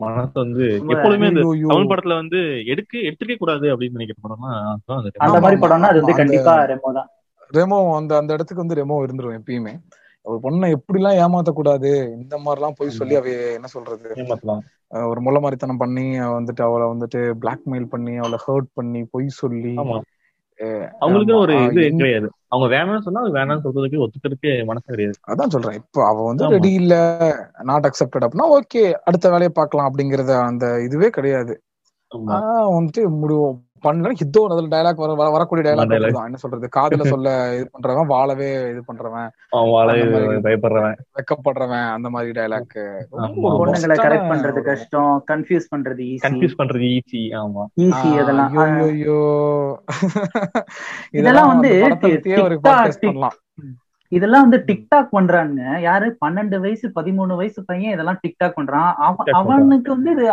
[0.00, 1.42] மனசு வந்து எப்பொழுதுமே இந்த.
[1.70, 2.38] தமிழ் படத்துல வந்து
[2.72, 4.52] எடுக்க எடுத்துக்க கூடாது அப்படின்னு நினைக்கிற படம்னா
[5.26, 7.08] அந்த மாதிரி படம்னா அது வந்து கண்டிப்பா ரெமோ தான்.
[7.50, 9.74] ரெமோ அந்த அந்த இடத்துக்கு வந்து ரெமோ இருந்துரும் எப்பயுமே.
[10.24, 14.08] ஒரு பொண்ணை எப்படி எல்லாம் ஏமாத்த கூடாது இந்த மாதிரி எல்லாம் போய் சொல்லி அவ என்ன சொல்றது?
[15.10, 19.72] ஒரு முள்ள மாதிரித்தனம் பண்ணி அவ வந்துட்டு அவளை வந்துட்டு பிளாக்மெயில் பண்ணி அவளை ஹர்ட் பண்ணி பொய் சொல்லி
[20.98, 22.28] அவங்களுக்கு ஒரு இது கிடையாது.
[22.48, 25.16] அவங்க வேணாம்னு சொன்னா அது வேணாம்னு சொல்றதுக்கு ஒத்துக்கிறதுக்கு மனசு கிடையாது.
[25.30, 25.78] அதான் சொல்றேன்.
[25.82, 26.48] இப்போ அவ வந்து.
[26.48, 26.94] ரெடி இல்ல
[27.62, 31.54] நாட் அக்செப்டட் அப்படின்னா ஓகே அடுத்த வேலையை பார்க்கலாம் அப்படிங்கறத அந்த இதுவே கிடையாது.
[32.76, 33.44] வந்துட்டு முடிவு
[33.82, 36.68] பண்ணல ஹித்தோ அதுல டயலாக் வர வர- வரக்கூடிய டயலாக் என்ன சொல்றது?
[36.76, 39.28] காதுல சொல்ல இது பண்றவன் வாழவே இது பண்றவன்.
[40.42, 40.94] பயப்படுறவன்.
[41.14, 43.04] வெக்கப்படுறவன் அந்த மாதிரி டயலாக்.
[43.12, 47.64] பொண்ணுங்களை கரெக்ட் பண்றது கஷ்டம் கன்ஃபியூஸ் பண்றது ஈஸி கன்ஃபியூஸ் பண்றது ஈஸி ஆமா.
[47.80, 48.56] ஈஸி அதெல்லாம்.
[48.56, 49.82] ஐயோ
[51.10, 51.82] இதெல்லாம் வந்து
[52.42, 52.60] ஒரு
[53.00, 53.32] பண்ணலாம்.
[54.16, 55.60] இதெல்லாம் வந்து டிக்டாக் பண்றாங்க.
[55.80, 56.06] யாரு?
[56.24, 58.90] பன்னெண்டு வயசு பதிமூணு வயசு பையன் இதெல்லாம் டிக்டாக் பண்றான்.
[59.40, 60.26] அவனுக்கு வந்து இது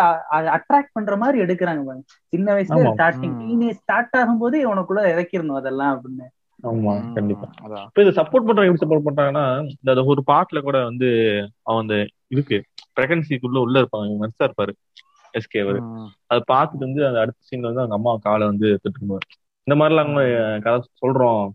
[0.57, 2.03] அட்ராக்ட் பண்ற மாதிரி எடுக்கிறாங்க பாருங்க.
[2.34, 2.89] சின்ன வயசுல.
[2.89, 3.38] ஸ்டார்டிங்.
[3.43, 6.27] டீனேஜ் ஸ்டார்ட் ஆகும்போது இவனுக்குள்ள இறக்கிடணும் அதெல்லாம் அப்படின்னு.
[6.63, 7.47] ஆமா கண்டிப்பா.
[7.86, 9.43] இப்ப இதை சப்போர்ட் எப்படி சப்போர்ட் பண்றாங்கன்னா
[9.75, 11.09] இந்த ஒரு பாட்டுல கூட வந்து
[11.63, 11.97] அவன் அந்த
[12.36, 12.57] இருக்கு.
[12.97, 14.73] பிரெகன்சிக்குள்ள உள்ள இருப்பாங்க நர்ஸா இருப்பாரு.
[15.34, 15.80] எஸ்கே அவரு.
[16.32, 19.27] அதை பார்த்துட்டு வந்து அந்த அடுத்த சீன்ல வந்து அவங்க அம்மா காலை வந்து திட்டுருவாரு
[19.67, 20.13] இந்த மாதிரிலாம்
[20.61, 21.47] கதை சொல்றோம்.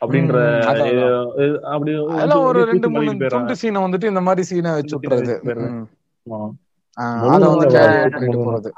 [0.00, 0.36] அப்படின்ற
[1.72, 1.92] அப்படி
[2.42, 3.10] ஒரு ரெண்டு மூணு.
[3.28, 5.34] துண்டு சீனை வந்துட்டு இந்த மாதிரி சீனை வச்சு விட்டுறது.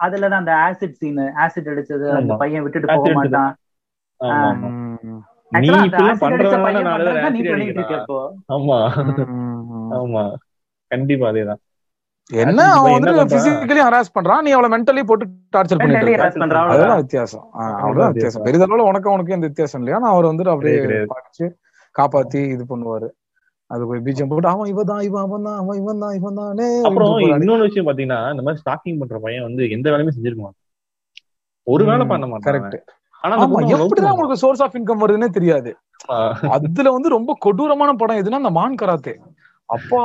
[0.05, 2.35] அதுலதான் அந்த ஆசிட் சீன் ஆசிட் அடிச்சது அந்த.
[2.37, 3.13] பையன் விட்டுட்டு போக.
[3.13, 3.53] மாட்டான்.
[5.53, 7.13] நீ இப்பெல்லாம் பண்றதுனால
[8.49, 8.79] ஆமா.
[9.97, 10.23] ஆமா.
[10.91, 11.63] கண்டிப்பா அதேதான்.
[12.31, 13.13] என்ன அவன் வந்து?
[13.31, 15.25] பிசிக்கலி ஹராஸ் பண்றான் நீ அவளை மென்டலி போட்டு
[15.55, 16.27] டார்ச்சர் பண்ணிட்டு இருக்க.
[16.65, 16.99] அதுதான்.
[17.03, 17.45] வித்தியாசம்
[17.79, 18.43] அவ்வளவுதான் வித்தியாசம்.
[18.47, 20.99] பெரிதளவுல உனக்கு உனக்கு எந்த வித்தியாசம் இல்லையா ஆனா அவர் வந்துட்டு அப்படியே.
[21.13, 21.47] பாதிச்சு
[21.97, 23.09] காப்பாத்தி இது பண்ணுவாரு
[23.71, 26.69] அது போய் பீஜம் போட்டு அவன் இவன் தான் இவன் அவன் தான் அவன் இவன் தான் இவன் தானே
[26.89, 30.65] அப்புறம் இன்னொன்னு விஷயம் பாத்தீங்கன்னா இந்த மாதிரி ஸ்டாக்கிங் பண்ற பையன் வந்து எந்த வேலையுமே செஞ்சிருக்க மாட்டான்
[31.67, 32.77] ஒரு வேலை பண்ண மாட்டான் கரெக்ட்
[33.77, 34.15] எப்படிதான்.
[34.15, 35.71] உங்களுக்கு சோர்ஸ் ஆஃப் இன்கம் வருதுன்னே தெரியாது
[36.57, 39.15] அதுல வந்து ரொம்ப கொடூரமான படம் எதுனா அந்த மான் கராத்தே
[39.69, 40.03] அப்பா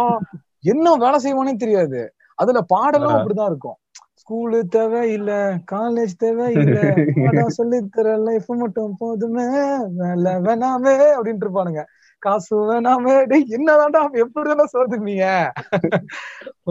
[0.64, 2.02] என்ன வேலை செய்வானே தெரியாது.
[2.38, 3.16] அதுல பாடலும்.
[3.16, 3.78] அப்படிதான் இருக்கும்.
[4.20, 5.32] ஸ்கூலு தேவை இல்ல
[5.72, 6.78] காலேஜ் தேவை இல்ல
[7.58, 9.48] சொல்லி தர லைஃப் மட்டும் போதுமே
[9.96, 11.84] வேலை வேணாமே அப்படின்ட்டு இருப்பானுங்க.
[12.26, 13.16] காசு வேணாமே.
[13.30, 15.26] டேய் என்னதான்டா எப்படிதானே சொல்றீங்க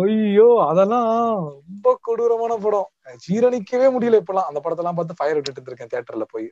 [0.02, 1.10] ஐயோ அதெல்லாம்
[1.58, 2.88] ரொம்ப கொடூரமான படம்.
[3.24, 4.48] ஜீரணிக்கவே முடியல இப்பெல்லாம்.
[4.50, 6.48] அந்த படத்தெல்லாம் பார்த்து ஃபயர் விட்டுட்டு இருக்கேன் தியேட்டர்ல போய்.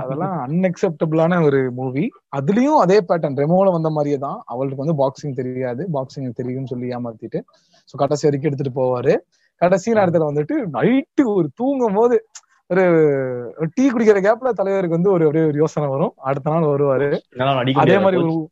[0.00, 2.04] அதெல்லாம் அன்அக்செப்டபிளான ஒரு மூவி
[2.38, 4.38] அதுலயும் அதே பேட்டர்ன் ரெமோல வந்த மாதிரியே தான்.
[4.52, 5.82] அவளுக்கு வந்து பாக்ஸிங் தெரியாது.
[5.96, 7.40] பாக்ஸிங் தெரியும்னு சொல்லி ஏமாத்திட்டு.
[7.90, 9.14] சோ கடைசி வரைக்கும் எடுத்துட்டு போவாரு.
[9.62, 12.16] கடைசி நேரத்துல வந்துட்டு நைட்டு ஒரு தூங்கும் போது
[12.68, 16.12] ஒரு டீ குடிக்கிற கேப்ல தலைவருக்கு வந்து ஒரு அப்படியே ஒரு யோசனை வரும்.
[16.16, 17.18] அடுத்த நாள் வருவாரு.
[17.72, 17.98] அதே.
[17.98, 18.50] மாதிரி ஒரு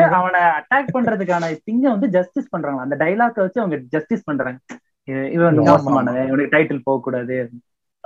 [0.00, 2.80] அவனை அட்டாக் பண்றதுக்கான திங்க வந்து ஜஸ்டிஸ் பண்றாங்க.
[2.80, 4.58] அந்த டைலாக் வச்சு அவங்க ஜஸ்டிஸ் பண்றாங்க.
[5.04, 7.50] இவ- இவன் மோசமானவன் இவனுக்கு டைட்டில் போக கூடாது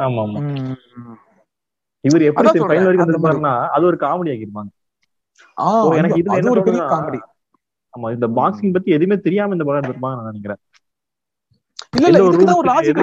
[0.02, 0.70] ஆமா ஆமா.
[2.04, 3.02] இவர் எப்படி ஃபைனல் வரைக்கும்.
[3.02, 4.70] வந்திருப்பாருன்னா அது ஒரு காமெடி ஆக்கிருப்பாங்க.
[5.58, 7.20] ஆ, ஓ, எனக்கு அது என்ன ஒரு பெரிய காமெடி
[7.94, 10.60] ஆமா இந்த பாக்ஸிங் பத்தி எதுவுமே தெரியாம இந்த படம் எடுத்திருப்பாங்க நான் நினைக்கிறேன்.
[11.96, 13.00] இல்ல இல்ல எந்த ஒரு லாஜிக்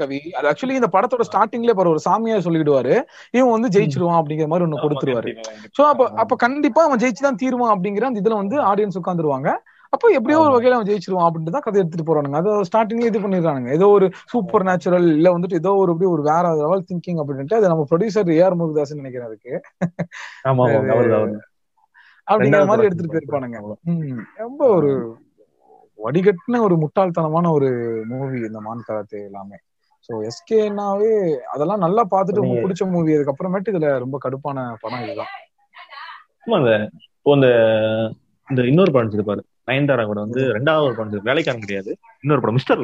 [0.00, 0.18] கவி.
[0.38, 2.94] அது ஆக்சுவலி இந்த படத்தோட ஸ்டார்டிங்ல பாரு ஒரு சாமியா சொல்லிடுவாரு.
[3.34, 5.30] இவன் வந்து ஜெயிச்சிருவான் அப்படிங்கிற மாதிரி ஒண்ணு கொடுத்துருவாரு.
[5.76, 9.48] சோ அப்ப அப்ப கண்டிப்பா அவன் ஜெயிச்சு தான் தீருவான் அப்படிங்கிற அந்த இதுல வந்து ஆடியன்ஸ் உட்காந்துருவாங்க
[9.92, 10.52] அப்போ எப்படியோ ஒரு.
[10.54, 12.38] வகையில அவன் ஜெயிச்சிருவான் அப்படின்ட்டு தான் கதை எடுத்துட்டு போறானுங்க.
[12.40, 13.70] அது ஸ்டார்டிங்ல இது பண்ணிடுறானுங்க.
[13.76, 17.70] ஏதோ ஒரு சூப்பர் நேச்சுரல் இல்ல வந்துட்டு ஏதோ ஒரு அப்படி ஒரு வேற லெவல் திங்கிங் அப்படின்ட்டு அது
[17.72, 19.54] நம்ம ப்ரொடியூசர் ஏஆர் முருகதாஸ் நினைக்கிறேன் அதுக்கு.
[22.28, 23.58] அப்படிங்கிற மாதிரி எடுத்துட்டு போயிருப்பானுங்க.
[24.44, 24.90] ரொம்ப ஒரு
[25.98, 27.68] வடிகட்டின ஒரு முட்டாள்தனமான ஒரு
[28.10, 29.58] மூவி இந்த மான் கராத்தே எல்லாமே
[30.08, 31.12] சோ எஸ்கேனாவே
[31.52, 35.32] அதெல்லாம் நல்லா பார்த்துட்டு ரொம்ப பிடிச்ச மூவி அதுக்கப்புறமேட்டு இதுல ரொம்ப கடுப்பான படம் இதுதான்.
[36.44, 36.72] ஆமா அந்த
[37.16, 37.48] இப்போ இந்த
[38.48, 41.20] இந்த இன்னொரு படம் இருப்பாரு நயன்தாரா கூட வந்து ரெண்டாவது ஒரு படம்.
[41.22, 41.90] வேலைக்காரன் கிடையாது
[42.20, 42.80] இன்னொரு படம் mister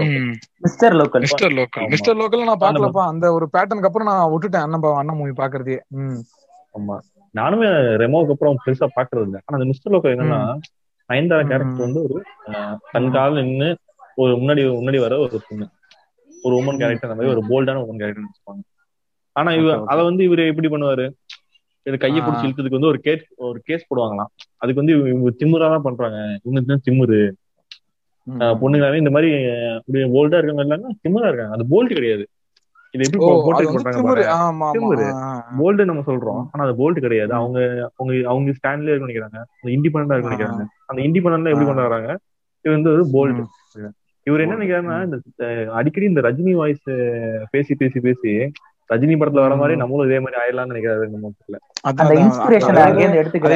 [0.61, 1.21] mister local.
[1.21, 1.89] Mister local.
[1.89, 5.77] Mister local நான் பாக்கலப்பா அந்த ஒரு பேட்டர்னுக்கு அப்புறம் நான் விட்டுட்டேன் அண்ணன் பா- அண்ணன் மூவி பாக்குறதே
[6.79, 6.97] ஆமா.
[7.35, 7.69] நானுமே
[8.03, 9.39] ரெமோவுக்கு அப்புறம் பெருசா பாக்குறது இல்ல.
[9.45, 10.41] ஆனா அந்த மிஸ்டர் லோக்கல் என்னன்னா
[11.09, 11.47] நயன்தாரா.
[11.49, 12.17] கேரக்டர் வந்து ஒரு
[12.93, 13.69] தன் காலில் நின்னு
[14.15, 15.67] ஒரு முன்னாடி முன்னாடி வர ஒரு பொண்ணு.
[16.43, 18.63] ஒரு உமன் கேரக்டர் அந்த மாதிரி ஒரு போல்டான உமன் கேரக்டர் வச்சுப்பாங்க
[19.37, 19.83] ஆனா இவ.
[19.87, 21.07] அத வந்து இவரு எப்படி பண்ணுவாரு?
[21.87, 22.21] இது கையை.
[22.21, 26.61] பிடிச்சி இழுத்ததுக்கு வந்து ஒரு கேஸ் ஒரு கேஸ் போடுவாங்களாம் அதுக்கு வந்து இவங்க- திமுறா தான் பண்றாங்க இவங்க
[26.87, 27.19] திமுரு
[28.61, 29.31] பொண்ணுங்களாவே இந்த மாதிரி
[30.13, 32.25] போல்டா இருக்காங்க எல்லாமே திமுறா இருக்காங்க அது போல்ட் கிடையாது
[32.95, 34.25] இது எப்படி போர்ட்ரேட் பண்றாங்க
[34.75, 35.07] திமிரு.
[35.59, 37.33] போல்டு நம்ம சொல்றோம் ஆனா அது போல்ட் கிடையாது.
[37.35, 37.59] அவங்க
[37.93, 39.39] அவங்க அவங்க ஸ்டாண்ட்ல இருக்க நினைக்கிறாங்க
[39.73, 40.29] இண்டிபெண்டா இருக்க.
[40.29, 41.71] நினைக்கிறாங்க அந்த இண்டிபெண்டன்ட்ல எப்படி ஆ.
[41.71, 42.11] கொண்டு வராங்க
[42.65, 43.41] இது வந்து ஒரு போல்ட்.
[44.27, 44.57] இவர் என்ன.
[44.57, 44.99] நினைக்கிறாருன்னா.
[45.05, 45.17] இந்த
[45.75, 46.85] அடிக்கடி இந்த ரஜினி வாய்ஸ்
[47.51, 48.33] பேசி பேசி பேசி
[48.93, 49.77] ரஜினி படத்துல வர மாதிரி.
[49.77, 51.31] நம்மளும் இதே மாதிரி ஆயிடலாம்னு நினைக்கிறாரு நம்ம.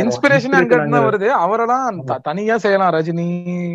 [0.02, 1.26] இன்ஸ்பிரேஷன் அங்க இருந்து வருது.
[1.26, 2.92] அவரெல்லாம் தனியா செய்யலாம்.
[2.92, 3.26] ரஜினி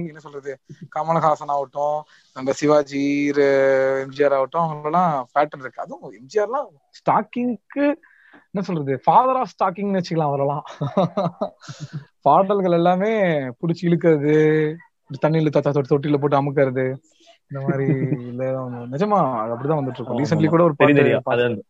[0.08, 0.58] என்ன சொல்றது
[1.00, 2.04] கமலஹாசன் ஆகட்டும்
[2.34, 5.82] நம்ம சிவாஜி எம்ஜிஆர் ஆகட்டும் அவங்களெல்லாம் பேட்டர்ன் இருக்கு.
[5.82, 7.94] அதுவும் எம்ஜிஆர்லாம் ஸ்டாக்கிங்க்கு
[8.54, 10.66] என்ன சொல்றது ஃபாதர் ஆஃப் ஸ்டாக்கிங்னு வச்சுக்கலாம் அவரெல்லாம்.
[12.22, 14.76] பாடல்கள் எல்லாமே புடிச்சு இழுக்கிறது
[15.22, 16.96] தண்ணியில த- த- தொட்டில போட்டு அமுக்கிறது.
[17.52, 17.86] இந்த மாதிரி
[18.30, 18.44] இல்ல
[18.94, 19.20] நிஜமா
[19.52, 20.50] அப்படிதான் வந்துட்டு இருக்கும் ரீசென்ட்லி.
[20.54, 21.68] கூட ஒரு தெரியும் பாட்டு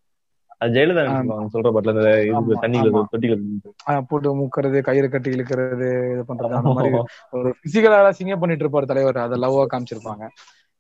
[0.73, 1.03] ஜெயலலிதா
[1.53, 1.93] சொல்ற பாட்டுல
[2.31, 2.89] இந்த தண்ணியில
[4.41, 6.91] முக்கிறது கயிறு கட்டி இழுக்கிறது இது பண்றது அந்த மாதிரி
[7.37, 10.25] ஒரு பிசிக்கல் ஹராசிங்கே பண்ணிட்டு இருப்பாரு தலைவர் அதை லவ்வா காமிச்சிருப்பாங்க.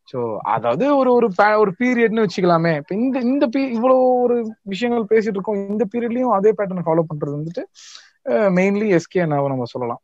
[0.07, 0.19] சோ
[0.55, 1.27] அதாவது ஒரு ஒரு
[1.63, 2.71] ஒரு பீரியட்னு வச்சுக்கலாமே.
[2.81, 3.45] இப்ப இந்த இந்த
[3.77, 4.37] இவ்வளவு ஒரு
[4.73, 5.59] விஷயங்கள் பேசிட்டு இருக்கோம்.
[5.73, 7.63] இந்த பீரியட்லயும் அதே பேட்டர்ன் ஃபாலோ பண்றது வந்துட்டு
[8.57, 10.01] மெயின்லி எஸ்கே நம்ம சொல்லலாம்.